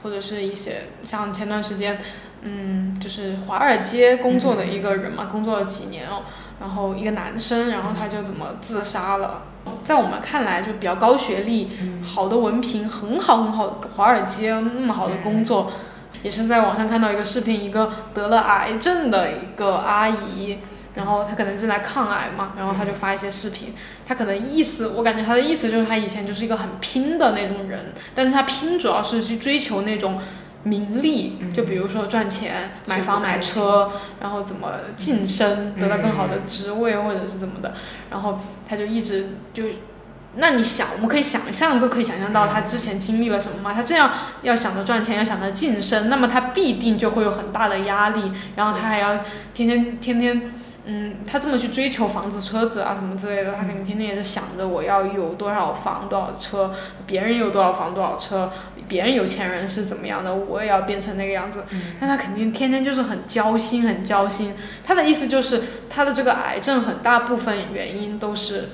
[0.03, 1.97] 或者是一些像前段时间，
[2.43, 6.23] 嗯，就是华尔街工作的一个人嘛，工作了几年哦。
[6.59, 9.43] 然后一个男生，然后他就怎么自杀了？
[9.83, 11.71] 在我们看来，就比较高学历、
[12.03, 15.71] 好的文凭、很好很好华尔街那么好的工作，
[16.23, 20.57] 也是在网上看到一个视频，一个得了癌症的一个阿姨，
[20.95, 23.73] 然后她可能正在抗癌嘛，然后她就发一些视频，
[24.05, 30.21] 她可能意思，我感觉她的意思就是她以前就是一个很拼的那种人，但是她拼主要是去追求那种。
[30.63, 37.73] 名利，就比如说赚钱、买房、买车，然后怎么晋升，得到更好的职位，或者是怎么的，
[38.09, 39.63] 然后他就一直就，
[40.35, 43.73] 那你想，我们可以想象，都可以想象到他之前经历了什么吗？
[43.73, 49.19] 他这样要想着赚钱，要想着晋升，那么他必定就会有很大的压力，然后他还要
[49.53, 50.53] 天天天天。
[50.91, 56.73] 嗯，他这么去追求房子、车子啊什么之类的，他肯定天天也是想着我要有多少房、多少车，
[57.05, 58.51] 别人有多少房、多少车，
[58.87, 61.63] 别人有钱人是怎么样的，我也要变成那个样子。
[61.99, 64.55] 但他肯定天天就是很焦心，很焦心。
[64.83, 68.69] 他的意思就是，他的这个癌症很大部分原因都是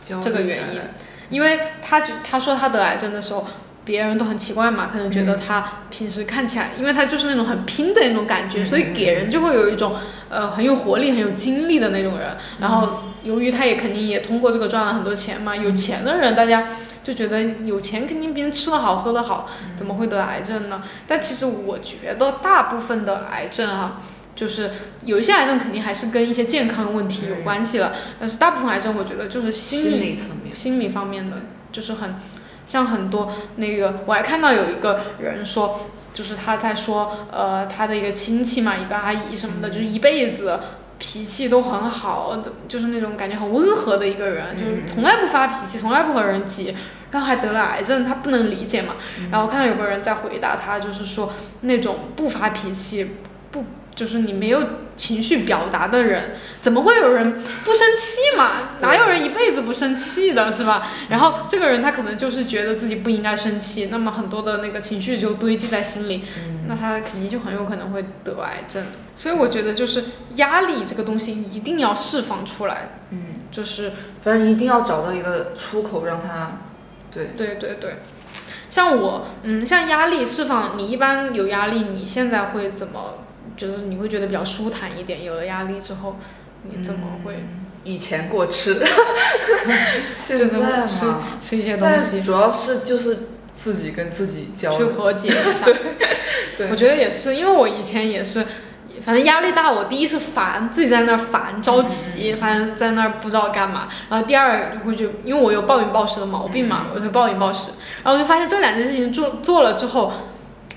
[0.00, 0.80] 这个原因，
[1.28, 3.46] 因为他就他说他得癌症的时候。
[3.86, 9.94] 别人都很奇怪嘛，可能觉得他平时看起来，因为他就是那种很拼的那种感觉，所以给人就会有一种
[10.28, 12.36] 呃很有活力、很有精力的那种人。
[12.60, 16.68] 然后由于他也肯定也通过这个赚了很多钱嘛，有钱的人大家
[17.02, 20.82] 就觉得有钱肯定别人吃的好、喝的好，怎么会得癌症呢？
[21.06, 24.02] 但其实我觉得大部分的癌症啊，
[24.34, 24.72] 就是
[25.04, 31.32] 有一些癌症肯定还是跟一些健康问题有关系了，但是大部分癌症我觉得就是心理层面、心理方面的，
[31.72, 32.14] 就是很。
[32.66, 40.58] 像很多那个，我还看到有一个人说，就是他在说，呃，他的一个亲戚嘛，一个阿姨什么的，就是一辈子
[40.98, 46.74] 脾气都很好，就是那种感觉很温和的一个人，就是从来不发脾气，从来不和人急，
[47.10, 48.94] 然后还得了癌症，他不能理解嘛。
[49.30, 53.10] 然后看到有个人在回答他，就是说那种不发脾气，
[53.50, 53.62] 不。
[53.96, 54.62] 就是你没有
[54.94, 58.76] 情绪表达的人，怎么会有人不生气嘛？
[58.80, 60.88] 哪有人一辈子不生气的，是吧？
[61.08, 66.24] 然后这个人他可能就是觉得自己不应该生气，那么很多的那个情绪就堆积在心里，
[66.68, 68.84] 那他肯定就很有可能会得癌症。
[69.14, 70.04] 所以我觉得就是
[70.34, 73.18] 压力这个东西一定要释放出来，嗯，
[73.50, 76.58] 就是反正一定要找到一个出口让他，
[77.10, 77.96] 对对对对，
[78.68, 83.22] 像我，嗯，像压力释放，你一般有压力，你现在会怎么？
[83.56, 86.18] 就是你会觉得比较舒坦一点，有了压力之后，
[86.62, 87.44] 你怎么会？
[87.84, 88.84] 以前过吃，
[90.12, 91.06] 现 就是在吃，
[91.40, 95.00] 吃一些东西主要是就是自己跟自己交流去流。
[95.00, 95.66] 和解一下。
[96.58, 98.44] 对，我觉得也是，因为我以前也是，
[99.04, 103.88] 反正压力大，我第一次烦，自己在那儿烦着急，反正在那儿不知道干嘛。
[104.10, 107.70] 然后第二就会就因为我有暴饮暴食的毛病嘛，我就暴饮暴食，
[108.02, 110.12] 然后我就发现这两件事情做做了之后。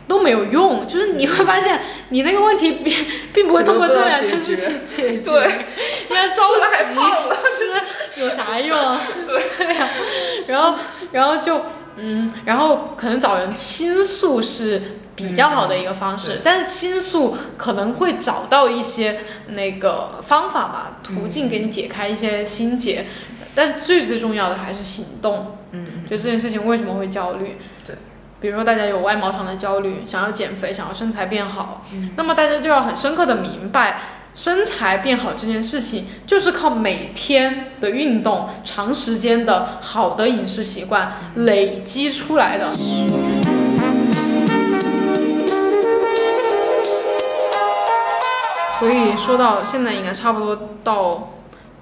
[0.09, 1.79] 都没有用，就是你会发现
[2.09, 2.93] 你那个问题并
[3.31, 5.47] 并不会通过这两件事情解决，对，
[6.09, 7.35] 你看着吃了还急 胖了。
[7.37, 8.77] 吃有啥用？
[9.25, 9.41] 对。
[9.65, 9.87] 对呀、
[10.47, 10.77] 然后
[11.11, 11.61] 然后就
[11.95, 14.81] 嗯，然后可能找人倾诉是
[15.15, 16.41] 比较好的一个方式，嗯。
[16.43, 23.05] 但是倾诉可能会找到一些那个方法吧，途径给你解开一些心结，
[23.53, 25.57] 但最最重要的还是行动。
[25.71, 27.57] 嗯嗯，就这件事情为什么会焦虑？
[28.39, 34.01] 对，比如说大家有外貌上的焦虑，想要减肥，想要身材变好，嗯那么大家就要很深刻的明白。
[34.35, 42.67] 身材变好这件事情，就是靠每天的运动、长时间的好的饮食习惯累积出来的。
[48.79, 51.33] 所以说到现在，应该差不多到，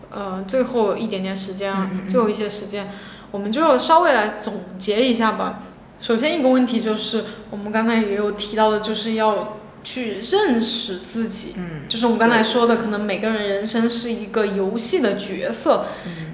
[0.10, 2.90] 呃，最后一点点时间啊，最后一些时间，
[3.30, 5.60] 我们就稍微来总结一下吧。
[6.00, 11.56] 首先一个问题就是，我们刚才也有提到的，就是要去认识自己。
[11.58, 15.88] 嗯，就是我们刚才说的，可能每个人人生是一个游戏的角色。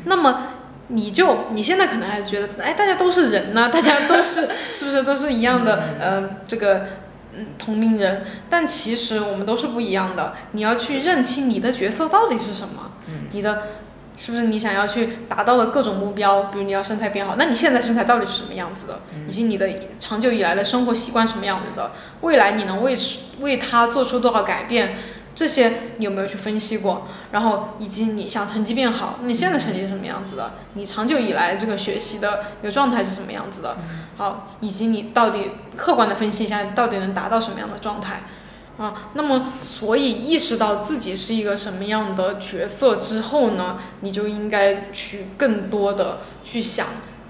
[0.05, 0.47] 那么
[0.89, 5.81] 你就你现在可能还是觉得，哎，大家都是人呐、大家都是 是不是都是一样的？
[5.99, 6.85] 呃，这个
[7.33, 10.33] 嗯同龄人，但其实我们都是不一样的。
[10.51, 13.63] 你要去认清你的角色到底是什么，嗯你的。
[14.23, 16.43] 是不是你想要去达到的各种目标？
[16.43, 19.01] 比如你要身材变好，那你现在身材到底是什么样子的？
[19.27, 19.69] 以及你的
[19.99, 21.91] 长久以来的生活习惯什么样子的？
[22.21, 22.95] 未来你能为
[23.41, 24.95] 为他做出多少改变？
[25.35, 27.05] 这些你有没有去分析过？
[27.31, 30.53] 然后以及你想成绩变好，那你现在成绩是什么样子的？
[30.75, 33.75] 你长久以来这个学习的一个状态是什么样子的？
[34.15, 38.21] 好，以及你到底客观的分析一下，你到底能达到什么样的状态？
[38.77, 46.87] 啊，那么所以意识到自己是一个什么样的角色之后呢，你就应该去更多的去想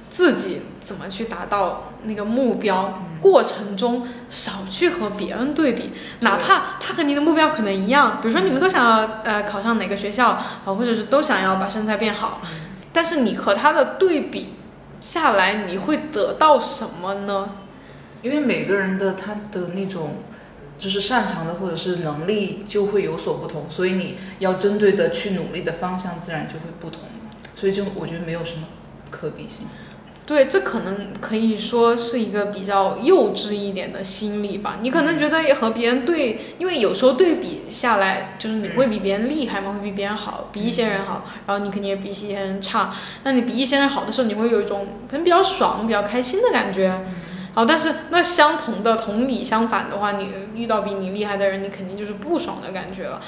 [0.09, 5.91] 自己怎么去达到那个目标，过程中少去和别人对比，
[6.21, 12.41] 哪怕他和你的目标可能一样，比如说你们都想要呃考上哪个学校啊，或者是都想要把身材变好，
[12.93, 14.53] 但是你和他的对比
[15.01, 17.49] 下来，你会得到什么呢？
[18.21, 20.15] 因为每个人的他的那种
[20.77, 27.01] 就是擅长的或者是能力就会有所不同，所以你要针对的去努力的方向自然就会不同，
[27.55, 28.67] 所以就我觉得没有什么
[29.09, 29.67] 可比性。
[30.25, 34.77] 对，这可能可以说是一个比较幼稚一点的心理吧。
[34.81, 42.95] 你可能觉得和别人对，因为有时候对比下来，就是你会比别人厉害嘛，会比别人好，比一些人好，然后你肯定也比一些人差。
[43.23, 47.05] 那你比一些人好的时候，你会有一种可能比较爽、比较开心的感觉。
[47.53, 53.19] 好，但是那相同的同理相反的话，你遇到比你厉害的人，你肯定就是不爽的感觉了。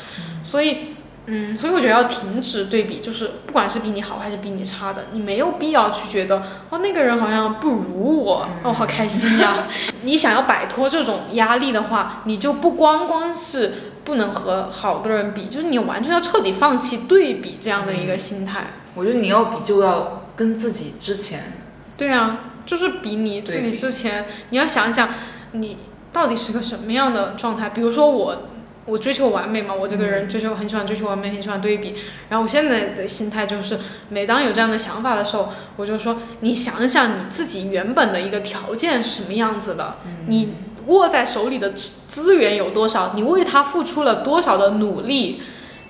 [0.44, 0.96] 所以，
[1.28, 9.68] 嗯，所以我觉得要停止对比，就是不管是比你好还是比你差的，你没有必要去觉得哦那个人好像不如我，哦好开心呀。
[10.02, 13.74] 你想要摆脱这种压力的话，你就不光光是
[14.04, 18.66] 不能和好的人比，就是你完全要彻底放弃对比这样的一个心态。
[18.96, 21.54] 我觉得你要比就要跟自己之前，
[21.98, 25.10] 对啊，就是比你自己之前，你要想想
[25.52, 25.78] 你
[26.12, 27.70] 到底是个什么样的状态。
[27.70, 28.44] 比如说我，
[28.86, 31.96] 我追求完美嘛，我这个人追求很喜欢追求完美，很喜欢对比。
[32.30, 39.98] 然后我现在的心态就是，每当有这样的想法的时候，我就说，你想想你自己原本的一个条件是什么样子的，
[40.28, 40.56] 你
[40.88, 45.42] 握在手里的资资源有多少，你为它付出了多少的努力，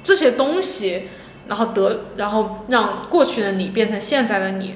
[0.03, 1.03] 这些东西，
[1.47, 4.75] 然后得，然后让过去的你变成现在的你。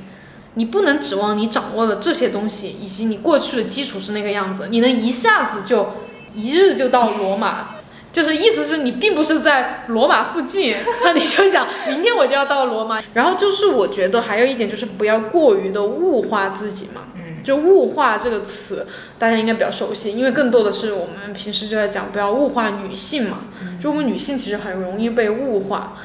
[0.60, 5.94] 你不能指望你掌握了这些东西，以及你过去的基础是那个样子，你能一下子就
[6.36, 7.76] 一日就到罗马，
[8.12, 13.02] 就是意思是你并不是在罗马附近，那你就想明天我就要到罗马。
[13.14, 18.86] 然后就是我觉得还有一点就是不要过于的物化自己嘛，嗯，就物化这个词
[19.18, 23.46] 大家应该比较熟悉，因为更多的是我们平时就在讲不要物化女性嘛，
[23.82, 25.96] 就我们女性其实很容易被物化，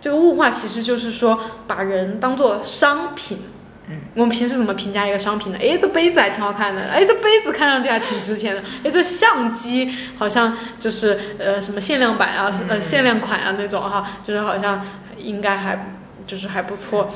[0.00, 3.38] 这个物化其实就是说把人当做商品。
[3.88, 5.58] 嗯，我们平时怎么评价一个商品呢？
[5.60, 14.84] 哎，这杯子还挺好看的，哎，这杯子看上去还挺值钱的，哎，这相机好像就是呃什么限量版啊，呃限量款啊那种哈，就是好像
[15.18, 15.94] 应该还
[16.26, 17.10] 就是还不错，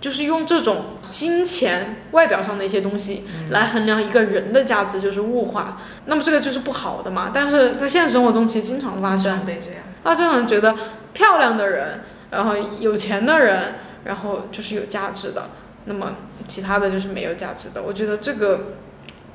[0.00, 5.80] 就是用这种金钱外表上的一些东西来衡量一个人的价值，就是物化。
[6.06, 7.30] 那么这个就是不好的嘛。
[7.32, 9.82] 但是在现实生活中其实经常发生，被这样。
[10.02, 10.74] 啊，就好像觉得
[11.12, 13.74] 漂亮的人然后有钱的人，
[14.04, 15.50] 然后就是有价值的，
[15.86, 16.16] 那么
[16.46, 17.82] 其他的就是没有价值的。
[17.82, 18.74] 我觉得这个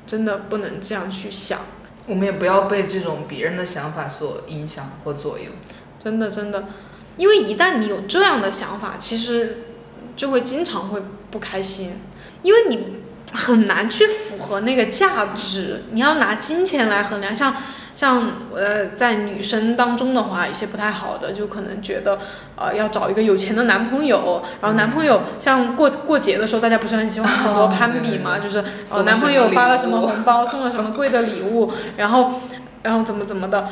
[0.06, 1.58] 真的不能这样去想。
[2.06, 5.46] 我们也不要被这种别人的想法所影响或左右。
[6.02, 6.64] 真的，真的，
[7.16, 9.58] 因为一旦你有这样的想法，其实
[10.16, 11.00] 就会经常会
[11.30, 11.92] 不开心，
[12.42, 12.96] 因为你
[13.32, 15.84] 很难去符合那个价值。
[15.92, 17.54] 你要拿金钱来衡量，像
[17.94, 22.18] 像呃，在女生当中的话，有些不太好的，就可能觉得
[22.56, 32.40] 呃要找一个有钱的男朋友，然后男朋友像过过节的时候，大家不是很喜欢 很多攀比嘛，就是呃男朋友发了什么红包，送了什么贵的礼物，然后
[32.82, 33.68] 然后怎么怎么的。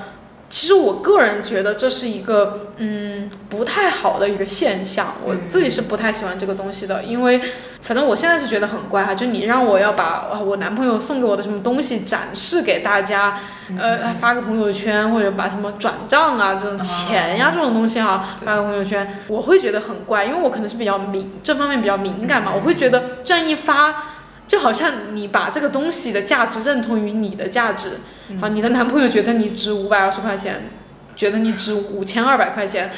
[0.50, 7.40] 其实我个人觉得这是一个嗯不太好的一个现象，我自己是不太喜欢这个东西的，因为
[7.80, 13.38] 反正我现在是觉得很怪哈，就你让我要把我男朋友送给我的什么东西展示给大家，
[13.78, 24.16] 呃发个朋友圈或者把什么转账啊这种钱呀这种东西哈发个朋友圈，我会觉得很怪，因为我可能是比较敏这方面比较敏感嘛，我会觉得这样一发。
[24.48, 27.98] 就好像你把这个东西的价值认同于你的价值，
[28.40, 30.70] 啊，你的男朋友觉得你值五百二十块钱，
[31.16, 32.90] 觉得你值五千二百块钱，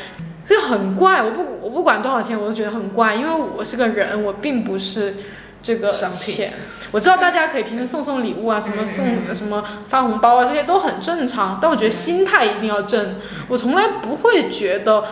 [0.46, 1.22] 这很怪。
[1.22, 5.14] 我不我不管多少钱，我都觉得很怪，因为我是个人，我并不是
[5.62, 6.52] 这个钱。
[6.90, 11.58] 我知道大家可以平时送送礼物啊，什么送什么发红包啊，这些都很正常。
[11.62, 13.16] 但我觉得心态一定要正。
[13.48, 15.04] 我从来不会觉得，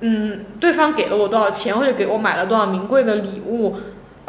[0.00, 3.76] 嗯，对方给了我多少钱，或者给我买了多少名贵的礼物。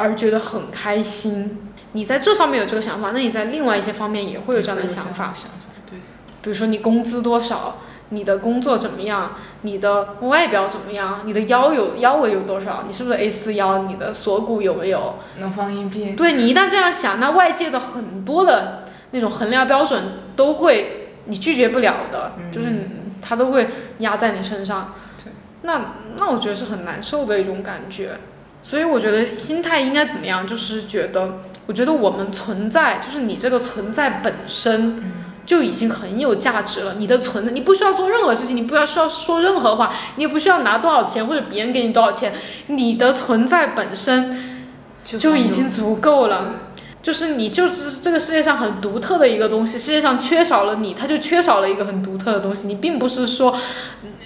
[0.02, 1.58] 而觉得很开心，
[1.92, 5.32] 你在这方面有这个想法，那你在另外一些方面也会有这样的想法。
[5.32, 5.98] 想法对，
[6.42, 7.78] 比如说你工资多少，
[8.10, 16.12] 你的工作怎么样，你的外表怎么样，你的腰有腰围有多少，你是不是 A 四腰，你的锁骨有没有能放硬币？
[16.12, 20.04] 对你一旦这样想，那外界的很多的那种衡量标准
[20.36, 22.88] 都会你拒绝不了的，就是
[23.20, 23.68] 他都会
[23.98, 24.94] 压在你身上。
[25.22, 25.32] 对，
[25.62, 28.18] 那那我觉得是很难受的一种感觉。
[28.62, 30.46] 所以我觉得心态应该怎么样？
[30.46, 35.00] 就是觉得，我觉得我们存在，就是你这个存在本身
[35.46, 36.94] 就已经很有价值了。
[36.98, 42.32] 你的存在，你不需要做任何事情，你不要需要说任何话，你也不需要拿多少钱或者别人给你多少钱，
[42.66, 44.66] 你的存在本身
[45.04, 46.56] 就已经足够了。
[47.02, 52.66] 就是你就是这个世界上很独特的一个东西，世界上缺少了你，它就缺少了一个很独特的东西。
[52.66, 53.56] 你并不是说，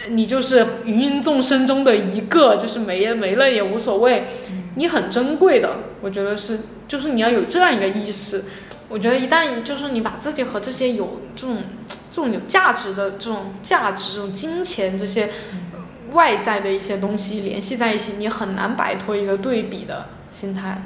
[0.08, 4.28] 你就是芸芸众生中的一个，就是没了没了也无所谓，
[4.76, 5.68] 你很珍贵的。
[6.04, 8.44] 我觉得是，就是你要有这样一个意识。
[8.90, 11.62] 我觉得一旦就是你把自己和这些有这种
[12.12, 15.30] 这种有价值的这种价值、这种金钱这些
[16.12, 20.82] 外在的一些东西联系在一起，你很难摆脱一个对比的心态。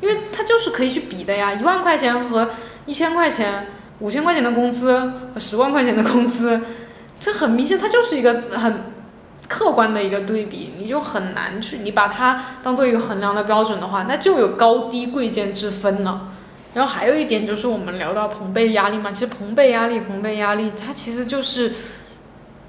[0.00, 2.50] 因为它就是可以去比的呀，一万块钱和
[2.84, 3.68] 一千块钱、
[4.00, 4.98] 五千块钱的工资
[5.32, 6.60] 和十万块钱的工资，
[7.20, 8.80] 这很明显，它就是一个很
[9.52, 16.32] 客观的一个对比，你就很难去，你把它当做一个衡量的标准的话，那就有高低贵贱之分了。
[16.72, 21.74] 然后还有一点就是我们聊到朋辈压力嘛，其实朋辈压力、朋辈压力，它其实就是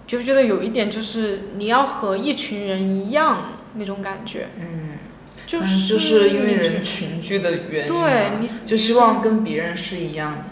[0.06, 4.98] 觉不觉得有一点就是你要和一群人一样那种感觉，嗯。
[5.46, 10.46] 就是就是因为人群聚的原因嘛，就希望跟别人是一样的，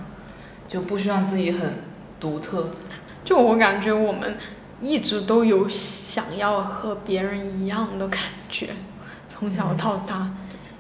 [0.68, 1.76] 就不希望自己很
[2.20, 2.72] 独特。
[3.24, 4.38] 就我感觉，我们
[4.82, 8.20] 一直都有想要和别人一样的感
[8.50, 8.70] 觉，
[9.30, 10.30] 从小到大，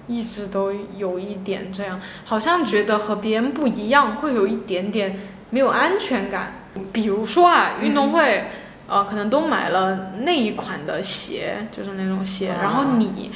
[0.07, 5.19] 一直都有一点这样，好像觉得和别人不一样，会有一点点
[5.51, 6.53] 没有安全感。
[6.91, 8.45] 比如说啊，运动会，
[8.87, 13.31] 呃，可能都买了那一款的鞋，就是那种鞋，然后你。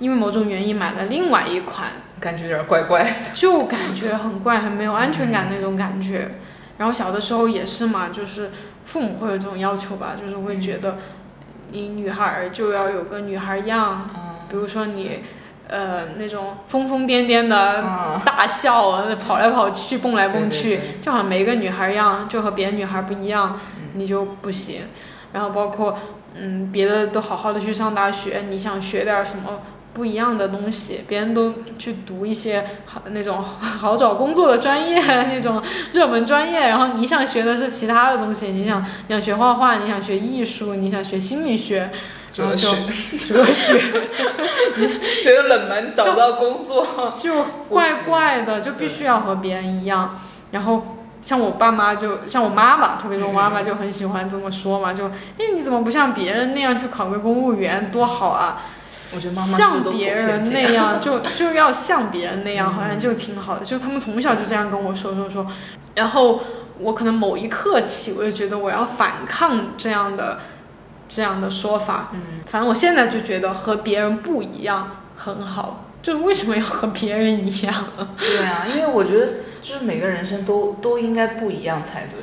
[0.00, 6.36] 因为某种原因买了另外一款，感觉有点怪怪的， 就感觉很怪，很没有安全感那种感觉。
[6.78, 8.50] 然后小的时候也是嘛，就是
[8.90, 10.96] 父母会有这种要求吧，就是会觉得
[11.70, 14.10] 你女孩就要有个女孩样，
[14.48, 15.20] 比如说你
[15.68, 17.84] 呃那种疯疯癫癫的
[18.24, 23.60] 大笑，跑来跑去，蹦来蹦去，就好像没个女孩样，就和别的女孩不一样，
[23.94, 24.82] 你就不行。
[25.32, 25.96] 然后包括
[26.34, 29.60] 嗯别的都好好的去上大学，你想学点什么？
[29.92, 35.60] 不一样的东西，别人都去读一些好那种好找工作的专业，那种
[35.92, 41.90] 热门专业，然后你想学的是其他的东西，你想你想学画画，你想学艺术，你想学心理学，
[42.36, 42.70] 然后就，
[43.18, 43.80] 哲学，
[45.22, 50.20] 觉得冷门找不到工作，就怪怪的，就必须要和别人一样。
[50.52, 58.62] 然后像我爸妈，就像我妈妈，特别是我妈妈就很喜欢这么说嘛，就哎你怎么不像别人那样去考个公务员，多好啊！
[59.18, 63.64] 像别人那样， 就就要像别人那样，好像就挺好的。
[63.64, 65.46] 就他们从小就这样跟我说说说，
[65.94, 66.42] 然后
[66.78, 70.40] 我可能某一刻起，我就觉得我要反抗这样的
[71.08, 72.10] 这样的说法。
[72.12, 77.74] 嗯，反正我现在就觉得和别人不一样很好，就为什么要和别人一样？
[78.18, 79.26] 对啊，因为我觉得
[79.60, 82.20] 就是每个人生都都应该不一样才对。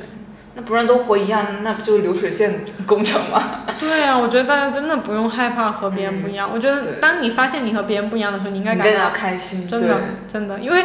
[0.58, 3.62] 那不然都活一样，那不就是流水线工程吗？
[3.78, 6.50] 对啊，我觉得大家真的不用害怕和别人不一样。
[6.52, 9.68] 我觉得当你发现你和别人不一样的时候，你应该感到开心。
[9.68, 10.84] 真的，真的，因为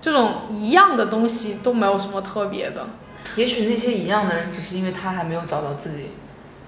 [0.00, 2.86] 这种一样的东西都没有什么特别的。
[3.34, 6.12] 也许那些一样的人，只是因为他还没有找到自己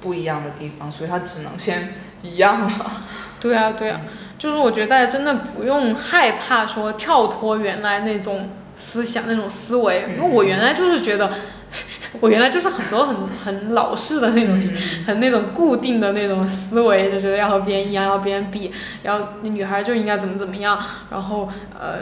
[0.00, 2.70] 不一样的地方，所以他只能先一样了。
[3.38, 4.00] 对啊，对啊，
[4.36, 11.30] 就是我觉得大家真的不用害怕说跳脱原来那种思想、那种思维，因为我原来就是觉得。
[12.20, 14.60] 我原来就是很多很很老式的那种，
[15.06, 20.78] 很那种固定的那种思维，就觉得要和别人一样，要别人比，要女孩就应该怎么怎么样，
[21.10, 21.48] 然后
[21.78, 21.98] 呃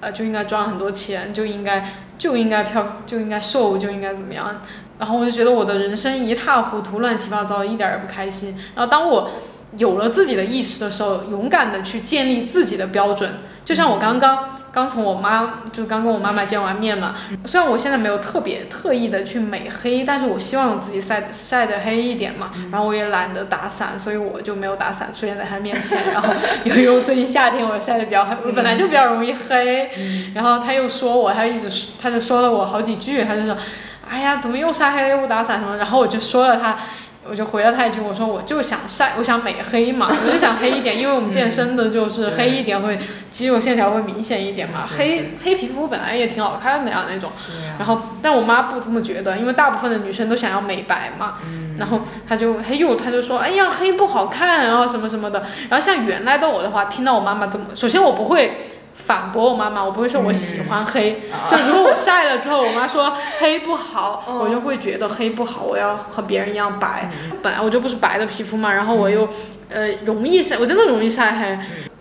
[0.00, 4.62] 呃就应该赚很多钱，就应该就应该漂就应该瘦，就应该怎么样，
[4.98, 8.56] 然后我就觉得我的人生一塌糊涂，乱七八糟，一点也不开心。
[8.74, 9.30] 然后当我
[9.76, 13.30] 有了自己的意识的时候，勇敢的去建立自己的标准，
[13.64, 14.59] 就像我刚刚。
[14.72, 25.98] 刚从我妈就刚跟我妈妈见完面嘛，虽然我现在没有特别特意的去美黑，但是我希望我自己晒晒的黑一点嘛，然后我也懒得打伞，所以我就没有打伞出现在她面前。
[26.12, 26.28] 然后
[26.64, 29.90] 由于最近夏天我晒的比较黑，我本来就比较容易黑，
[30.34, 31.68] 然后她又说我，他一直
[32.00, 33.56] 她就说了我好几句，她就说，
[34.08, 35.76] 哎呀，怎么又晒黑又不打伞什么？
[35.76, 36.76] 然后我就说了他。
[37.28, 42.98] 我就回了他一句，我说我就想晒，我想美黑嘛，我就想黑一点，因为我们健身的就是黑一点会
[43.30, 47.30] 肌肉线条会明显一点嘛，黑黑皮肤本来也挺好看的呀那种。
[47.78, 51.34] 然后，但我妈不这么觉得，因为大部分的女生都想要美白嘛。
[51.78, 55.44] 然后她就她又她就说，哎呀黑不好看，然后什么什么的。
[55.68, 58.56] 然后像原来的我的话，听到我妈妈这么，首先我不会。
[59.04, 67.10] 反驳我妈妈，我不会说我喜欢黑，就如果我晒了之后，我妈说黑不好，我就会觉得黑不好，我要和别人一样白。
[67.42, 69.28] 本来我就不是白的皮肤嘛，然后我又，
[69.68, 71.58] 呃，容易晒，我真的容易晒黑。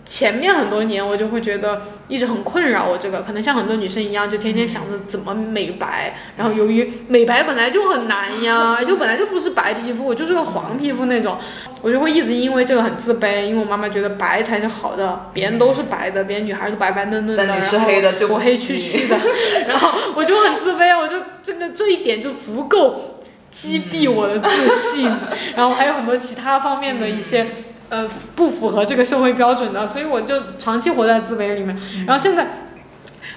[0.09, 6.15] 前面很多年我就会觉得一直很困扰我这个，可能像很多女生一样，就天天想着怎么美白。
[6.35, 11.37] 然后由于美白本来就很难呀， 就本来就不是白皮肤，我就是个黄皮肤那种，
[11.83, 13.45] 我就会一直因为这个很自卑。
[13.45, 17.77] 因为我妈妈觉得白才是好的，别人都是白的，别人女孩都白白嫩嫩的，然后
[18.33, 19.19] 我黑黢黢的，
[19.67, 23.19] 然后我就很自卑，我就真的这一点就足够
[23.51, 25.07] 击毙我的自信。
[25.55, 27.45] 然后还有很多其他方面的一些。
[27.89, 31.75] 呃，不符合这个社会标准的，所以我就长期活在自卑里面。
[32.05, 32.47] 然后现在，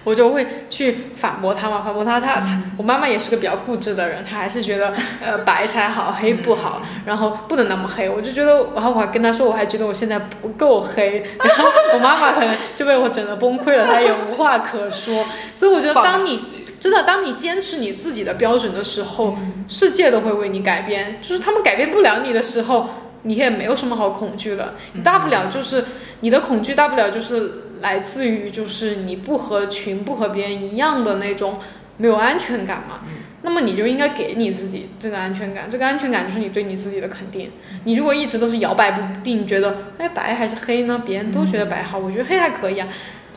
[0.04, 2.20] 我就会去反驳他嘛，反驳他。
[2.20, 4.92] 他他，我妈妈也是个比较固执的人，她还是觉得
[5.24, 8.10] 呃白才好，黑不好，然后不能那么黑。
[8.10, 11.24] 我就觉得，然后我还跟她说，我还觉得我现在不够黑。
[11.42, 15.24] 然后我妈妈可能就被我整的崩溃了，她也无话可说。
[15.54, 16.38] 所以我觉得，当你
[16.78, 21.20] 真的当你坚持你自己的标准的时候，世界都会为你改变。
[21.22, 22.90] 就是他们改变不了你的时候。
[23.22, 25.84] 你也没有什么好恐惧的，大不了就是
[26.20, 31.58] 你的恐惧，大不了就是来自于就是你不合群，不和别人一样的那种
[31.98, 33.00] 没有安全感嘛。
[33.44, 37.50] 那么你就应该给你自己这个安全感，这个安全感就是你对你自己的肯定。
[37.84, 41.02] 你如果一直都是摇摆不定，觉得哎白还是黑呢？
[41.04, 42.86] 别人都觉得白好，我觉得黑还可以啊。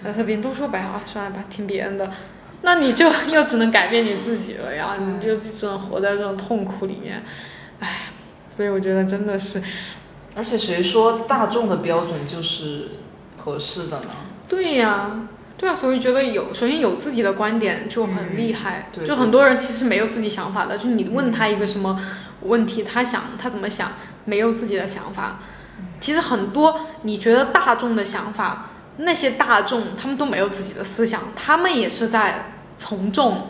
[0.03, 2.11] 但是别人都说白好，算了吧，听别人的。
[2.61, 7.23] 那你就 又只能改变你自己了呀，你就只能活在这种痛苦里面，
[7.79, 7.87] 唉。
[8.55, 9.61] 所以我觉得真的是，
[10.33, 12.91] 而且谁说大众的标准就是
[13.35, 14.07] 合适的呢？
[14.47, 15.27] 对呀，
[15.57, 18.89] 对啊，所以觉得有首先有自己的观点就很厉害。
[19.05, 21.99] 就很多人其实没有自己想法的，就你问他一个什么
[22.43, 23.91] 问题，他想他怎么想，
[24.23, 25.39] 没有自己的想法。
[25.99, 33.49] 其实很多你觉得大众的想法，那些大众他们都没有自己的思想，他们也是在从众。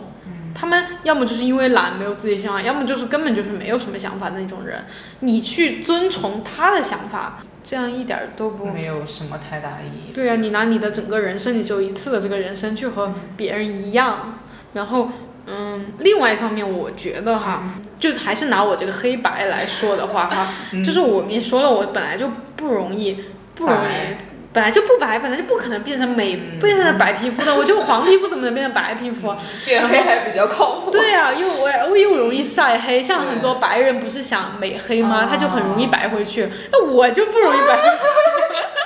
[0.56, 4.86] 他们要么就是因为懒没有自己想法，要么就是根本就是没有什么想法的那种人。
[5.20, 10.14] 你去遵从他的想法，这样一点都不没有什么太大意义。
[10.14, 14.40] 对啊，你拿你的整个人生，你只有一次的这个人生去和别人一样。
[14.74, 15.10] 然后，
[15.46, 17.64] 嗯，另外一方面，我觉得哈，
[18.00, 20.48] 就还是拿我这个黑白来说的话哈，
[20.86, 23.26] 就是我你说了，我本来就不容易，
[23.56, 24.16] 不容易。
[24.56, 27.54] 本来就不白，本来就不可能变成美，变成白皮肤的。
[27.54, 29.36] 我就黄皮肤，怎么能变成白皮肤？
[29.66, 30.90] 变黑还比较靠谱。
[30.90, 35.28] 对啊，又我我又容易晒黑，像很多白人不是想美黑吗？
[35.30, 36.48] 他就很容易白回去。
[36.72, 37.98] 那我就不容易白回去。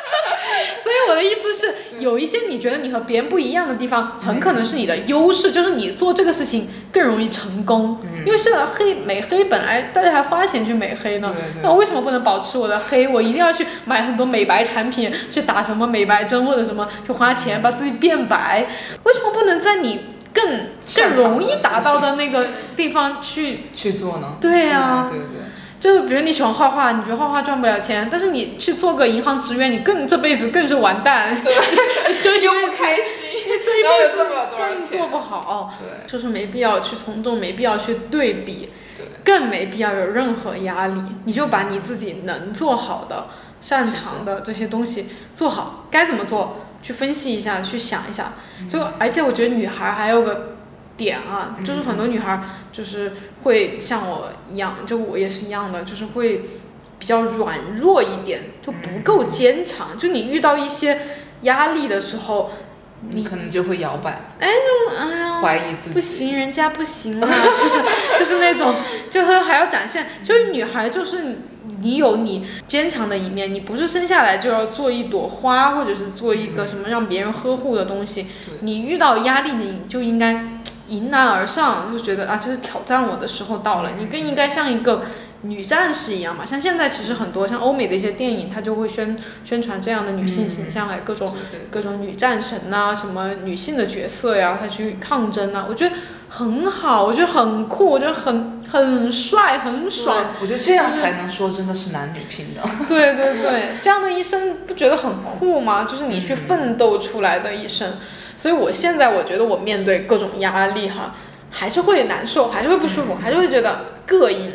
[0.83, 7.97] 所以我的意思是，有一些你觉得你和别人不一样的地方，很可能是你的优势，就是你做这个事情更容易成功。
[8.25, 11.33] 因为现在黑美黑本来大家还花钱去美黑呢，
[11.63, 13.07] 那我为什么不能保持我的黑？
[13.07, 18.67] 我一定要去买很多美白产品，去打什么美白针或者什么，去花钱把自己变白？
[19.03, 19.99] 为什么不能在你
[20.33, 24.33] 更更容易达到的那个地方去去做呢？
[24.41, 25.48] 对呀，对对。
[25.79, 31.55] 就比如你喜欢画画，你觉得画画赚不了钱，但是你去做个银行职员，你更这辈子更是完蛋，对，
[32.21, 33.29] 就又不开心，
[33.63, 34.25] 这一辈子
[34.57, 43.27] 更做不好，对，就是没必要去从众，没必要去对比，对，更没必要有任何压力，你就把你自己能做好的、
[43.61, 48.33] 擅长的这些东西做好，该怎么做，去分析一下，去想一下，
[48.69, 50.55] 就而且我觉得女孩还有个。
[50.99, 52.43] 点啊，就是很多女孩
[52.73, 56.43] 就是会像我一样，就我也是一样的，就是会
[56.99, 59.97] 比较软弱一点，就不够坚强。
[59.97, 60.99] 就你遇到一些
[61.43, 62.51] 压力的时候，
[63.11, 67.79] 你可能就会摇摆，哎，就哎呀，怀疑自己，不行，人家不行啊，就是
[68.19, 68.75] 就是那种，
[69.09, 71.37] 就是还要展现，就是女孩就是
[71.81, 78.27] 你有你坚强的一面，你不是生下来就要做一朵花，或者是做一个什么让别人呵护的东西。
[78.61, 80.58] 你遇到压力，你就应该。
[80.89, 83.91] 迎难而上，就觉得啊，就是挑战我的时候到了。
[83.99, 85.03] 你更应该像一个
[85.43, 86.45] 女战士一样嘛。
[86.45, 91.33] 像现在其实很多像欧美的一些电影，它就会宣宣传这样的女性形象，哎，各种
[91.69, 95.95] 各种女战神呐，什么女性的角色呀，她去抗争啊，我觉得
[96.29, 100.25] 很好，我觉得很酷，我觉得很很帅，很爽。
[100.41, 102.63] 我觉得这样才能说真的是男女平等。
[102.87, 105.85] 对对对，这样的一生不觉得很酷吗？
[105.85, 107.93] 就是你去奋斗出来的一生。
[108.39, 111.13] 所以，我现在我觉得我面对各种压力哈，
[111.51, 114.53] 还是会难受，还是会不舒服，还是会觉得膈应。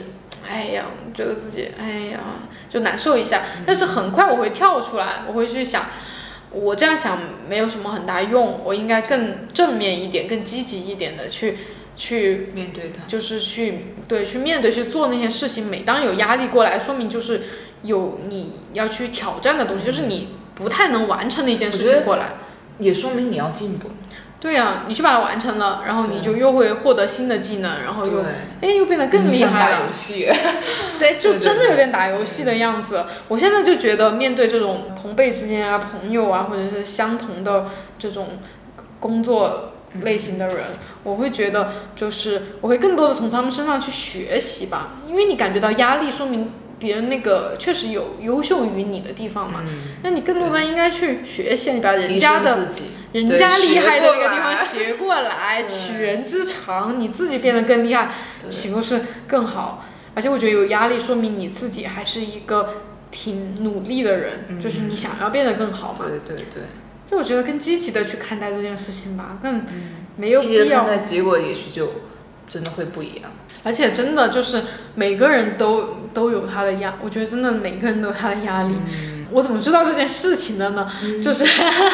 [0.50, 2.20] 哎呀，觉得自己哎呀
[2.70, 3.42] 就难受一下。
[3.66, 5.84] 但是很快我会跳出来，我会去想，
[6.50, 11.58] 我这样想没有什么很大用，我应该更正面一点，更积极一点的去
[11.94, 15.66] 去面对它，就是去对去面对去做那些事情。
[15.66, 17.42] 每当有压力过来，说明就是
[17.82, 22.28] 有你要去挑战的东西，就是你不太能完成的一件事情过来。
[22.78, 23.88] 也说明你要进步，
[24.40, 28.22] 对呀，你去把它完成了，然后你就又会获得新的技能，然后又
[28.60, 29.78] 哎又变得更厉害了。
[29.78, 30.28] 打游戏，
[30.98, 33.04] 对，就真的有点打游戏的样子。
[33.28, 37.66] 我现在就觉得面对这种同辈之间啊、朋友啊，或者是相同的
[37.98, 38.38] 这种
[39.00, 39.72] 工作
[40.02, 40.56] 类型的人，
[41.04, 46.50] 我会觉得就是我会更多的从他们身上去学习吧，因为你感觉到压力，说明。
[46.84, 49.62] 别人那个确实有优秀于你的地方嘛？
[50.02, 52.68] 那你更多的应该去学习，你把人家的、
[53.12, 58.12] 人家厉害的那个地方学过来， 取人之长，你自己变得更厉害，
[58.50, 59.86] 岂不是更好？
[60.14, 66.04] 而且我觉得有压力，说明你自己还是一个挺努力的人，就是你想要变得更好嘛。
[66.06, 66.62] 对对对。
[67.10, 69.62] 就我觉得更积极的去看待这件事情吧，更
[70.16, 70.84] 没有必要。
[70.84, 71.92] 看待结果，也许就
[72.48, 73.30] 真的会不一样。
[73.64, 74.62] 而且真的就是
[74.94, 78.74] 每个人都都有他的压，我觉得真的每个人都有他的压力。
[79.30, 80.88] 我怎么知道这件事情的呢？
[81.20, 81.44] 就是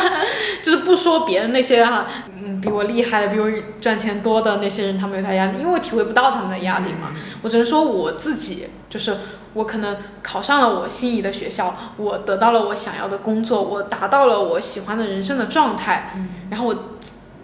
[0.63, 2.07] 就是不说别人那些哈，
[2.45, 3.49] 嗯，比我厉害的，比我
[3.81, 7.13] 赚钱多的那些人，他们有他压力，因为我体会不到他们的压力嘛。
[7.41, 9.17] 我只能说我自己，就是
[9.55, 16.15] 我可能考上了我心仪的学校，我得到了我想要的工作，我达到了我喜欢的人生的状态，
[16.51, 16.75] 然后我。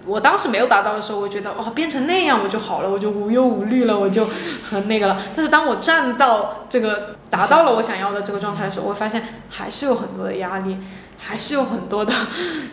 [0.07, 4.24] 我当时没有达到的时候，我觉得哦，变成那样我就好了，我就无忧无虑了，我就
[4.70, 5.20] 很那个了。
[5.34, 10.78] 但是当我站到这个达到了我想要的这个状态的时候，我发现还是有很多的压力，
[11.18, 12.12] 还是有很多的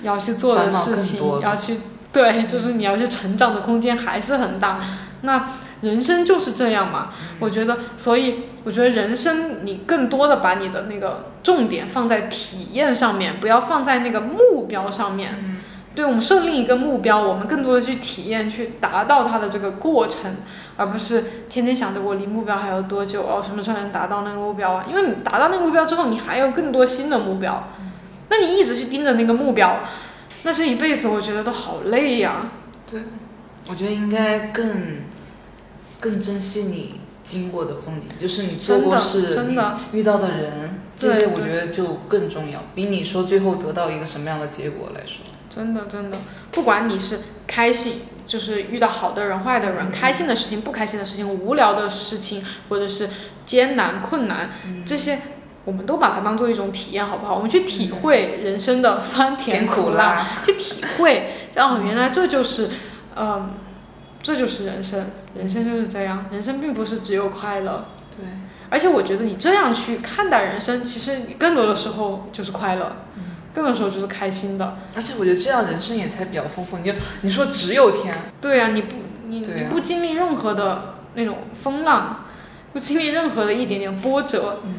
[0.03, 1.79] 要去做的事情，要去
[2.11, 4.79] 对，就是你要去成长的空间还是很大。
[5.21, 7.09] 那人生就是这样嘛，
[7.39, 15.52] 我觉得，所以我觉得人生你更多的把你的那个重点放在体验上面，不要放在那个目标上面。
[15.95, 20.37] 对我们设定一个目标，我们更多的去体验，去达到它的这个过程，
[20.75, 24.85] 而不是天天想着我离目标还有多久哦，什么时候能达到那个目标啊？
[24.89, 27.69] 因为你达到那个目标之后，你还有更多新的目标，
[28.29, 29.81] 那你一直去盯着那个目标，
[30.41, 32.49] 那这一辈子我觉得都好累呀。
[32.89, 33.01] 对，
[33.67, 35.01] 我觉得应该更
[35.99, 39.55] 更珍惜你经过的风景，就是你做过事，你
[39.91, 45.23] 遇到的人，这些我觉得就更重要，比你说最后得到一个什么样的结果来说。
[45.53, 46.17] 真的，真的，
[46.51, 53.09] 不管你是开心，就是遇到好的人、坏的人，开心的事情、不开心的事情、无聊的事情，或者是
[53.45, 54.49] 艰难困难，
[54.85, 55.19] 这些
[55.65, 57.35] 我们都把它当做一种体验，好不好？
[57.35, 62.69] 我们去体会人生的酸甜苦辣，去体会，然后，原来这就是，
[63.15, 63.51] 嗯，
[64.23, 67.85] 这就是人生，人生就是这样，人生并不是只有快乐。
[68.17, 68.25] 对，
[68.69, 72.97] 而且我觉得你这样去看待人生，其实你更多的时候就是快乐。
[73.53, 76.77] 更多时候就是开心的，而且我觉得这样人生也才比较丰富。
[76.77, 78.95] 你就你说只有甜，对呀，你不
[79.27, 82.25] 你你不经历任何的那种风浪，
[82.73, 84.73] 不经历任何的一点点波折，嗯，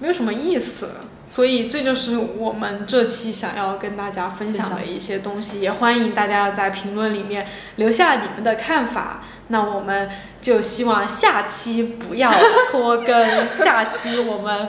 [0.00, 0.90] 没有什么意思。
[1.30, 7.46] 所以这就是我们这期想要跟大家分享的一些东西，也欢迎大家在评论里面
[7.76, 9.22] 留下你们的看法。
[9.48, 10.10] 那我们
[10.42, 12.30] 就希望下期不要
[12.70, 13.26] 拖更，
[13.58, 14.68] 下期我们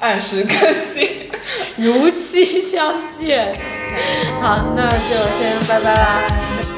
[0.00, 1.28] 按时更新，
[1.76, 3.52] 如期相见。
[4.40, 6.77] 好，那就先拜拜啦。